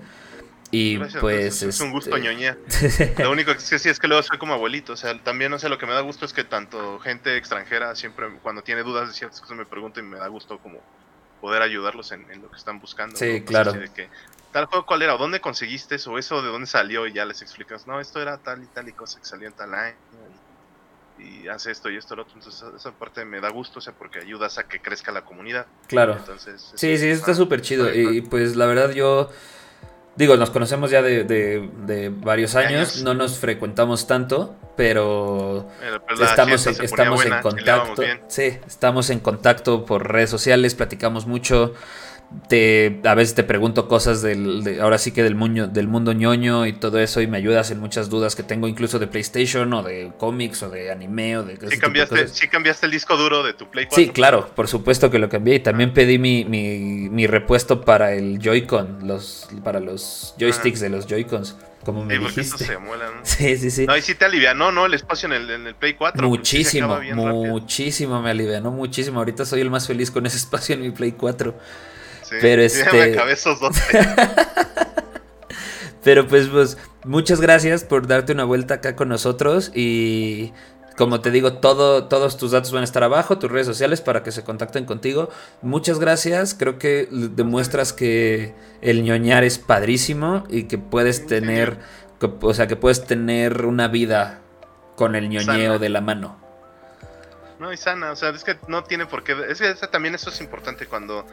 [0.77, 1.63] Y pues.
[1.63, 2.59] Es, un gusto ñoña.
[3.19, 4.95] lo único que sí es que luego soy como abuelito.
[4.95, 7.95] O sea, también, no sé, lo que me da gusto es que tanto gente extranjera
[7.95, 10.81] siempre, cuando tiene dudas de ciertas cosas, me pregunta y me da gusto como
[11.41, 13.15] poder ayudarlos en, lo que están buscando.
[13.15, 13.73] Sí, claro.
[13.95, 14.09] que,
[14.51, 15.15] tal juego, ¿cuál era?
[15.15, 16.19] ¿O dónde conseguiste eso?
[16.19, 17.07] ¿Eso de dónde salió?
[17.07, 19.55] Y ya les explicas, no, esto era tal y tal y cosa que salió en
[19.55, 19.95] tal año.
[21.21, 22.35] Y, hace esto y esto lo otro.
[22.35, 25.67] Entonces, esa parte me da gusto, o sea, porque ayudas a que crezca la comunidad.
[25.87, 26.17] Claro.
[26.19, 27.95] Entonces, sí, sí, está súper chido.
[27.95, 29.31] Y pues la verdad, yo
[30.17, 35.69] Digo, nos conocemos ya de, varios años, no nos frecuentamos tanto, pero,
[36.07, 38.03] pues, estamos, en, estamos en contacto.
[38.29, 41.75] Sí, estamos en contacto por redes sociales, platicamos mucho
[42.49, 46.67] te, a veces te pregunto cosas del, ahora sí que del, muño, del mundo ñoño
[46.67, 49.83] y todo eso y me ayudas en muchas dudas que tengo incluso de PlayStation o
[49.83, 51.57] de cómics o de anime o de...
[51.71, 55.19] Sí cambiaste, sí cambiaste el disco duro de tu Play Sí, claro, por supuesto que
[55.19, 60.81] lo cambié y también pedí mi, mi, repuesto para el Joy-Con, los, para los joysticks
[60.81, 61.57] de los Joy-Cons.
[61.85, 62.65] Como me dijiste.
[62.65, 62.79] Se
[63.23, 63.87] Sí, sí, sí.
[63.87, 64.87] No, y sí te alivianó, ¿no?
[64.87, 66.27] El espacio en el, en el Play 4.
[66.27, 69.19] Muchísimo, muchísimo me alivianó, muchísimo.
[69.19, 71.55] Ahorita soy el más feliz con ese espacio en mi Play 4.
[72.41, 72.85] Pero este.
[76.05, 79.73] Pero pues, pues, muchas gracias por darte una vuelta acá con nosotros.
[79.75, 80.53] Y
[80.97, 84.23] como te digo, todo, todos tus datos van a estar abajo, tus redes sociales para
[84.23, 85.31] que se contacten contigo.
[85.63, 86.55] Muchas gracias.
[86.55, 91.79] Creo que demuestras que el ñoñar es padrísimo y que puedes tener,
[92.21, 94.41] o sea, que puedes tener una vida
[94.97, 96.39] con el ñoñeo de la mano.
[97.59, 99.35] No, y sana, o sea, es que no tiene por qué.
[99.49, 101.25] Es que también eso es importante cuando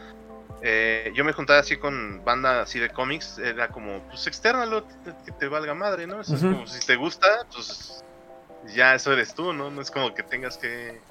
[0.62, 4.86] eh, yo me juntaba así con banda así de cómics, era como, pues externalo,
[5.26, 6.22] que te valga madre, ¿no?
[6.22, 8.04] Eso es como, si te gusta, pues
[8.76, 9.72] ya eso eres tú, ¿no?
[9.72, 11.02] No es como que tengas que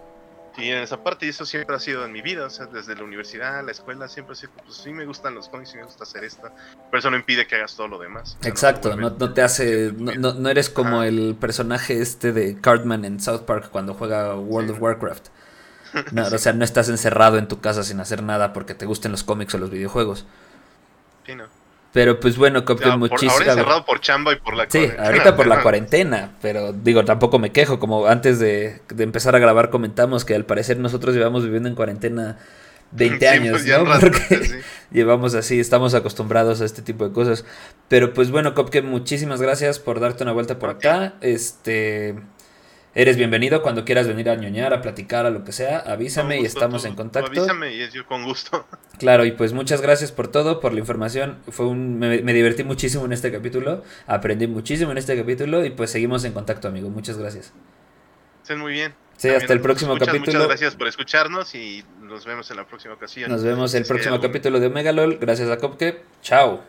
[0.59, 2.95] ir en esa parte y eso siempre ha sido en mi vida, o sea, desde
[2.95, 5.84] la universidad, la escuela, siempre ha sido, pues sí me gustan los cómics, sí me
[5.84, 6.51] gusta hacer esto,
[6.91, 8.36] pero eso no impide que hagas todo lo demás.
[8.45, 13.43] Exacto, no, te hace, no, no, eres como el personaje este de Cartman en South
[13.43, 15.28] Park cuando juega World of Warcraft.
[16.12, 19.12] No, O sea, no estás encerrado en tu casa sin hacer nada porque te gusten
[19.12, 20.26] los cómics o los videojuegos.
[21.26, 21.45] Sí, no.
[21.93, 25.49] Pero pues bueno, Cophead, muchísimas Ahora encerrado por chamba y por la Sí, ahorita por
[25.49, 30.36] la cuarentena, pero digo, tampoco me quejo, como antes de, empezar a grabar comentamos que
[30.36, 32.38] al parecer nosotros llevamos viviendo en cuarentena
[32.93, 33.84] 20 años, pues ¿no?
[33.99, 34.62] Porque
[34.93, 37.45] llevamos así, estamos acostumbrados a este tipo de cosas.
[37.88, 41.14] Pero pues bueno, Copke, muchísimas gracias por darte una vuelta por acá.
[41.20, 42.14] Este,
[42.93, 45.78] Eres bienvenido cuando quieras venir a ñoñar, a platicar, a lo que sea.
[45.78, 47.30] Avísame y estamos en contacto.
[47.30, 48.66] Avísame y es yo con gusto.
[48.99, 51.38] Claro, y pues muchas gracias por todo, por la información.
[51.49, 53.82] Fue un, me, divertí muchísimo en este capítulo.
[54.07, 56.91] Aprendí muchísimo en este capítulo y pues seguimos en contacto, amigo.
[56.91, 57.55] Muchas gracias.
[58.43, 58.95] Estén muy bien.
[59.16, 60.20] Sí, hasta el próximo capítulo.
[60.20, 63.30] Muchas gracias por escucharnos y nos vemos en la próxima ocasión.
[63.30, 65.16] Nos vemos el próximo capítulo de Omegalol.
[65.18, 66.03] Gracias a Copke.
[66.20, 66.62] Chao.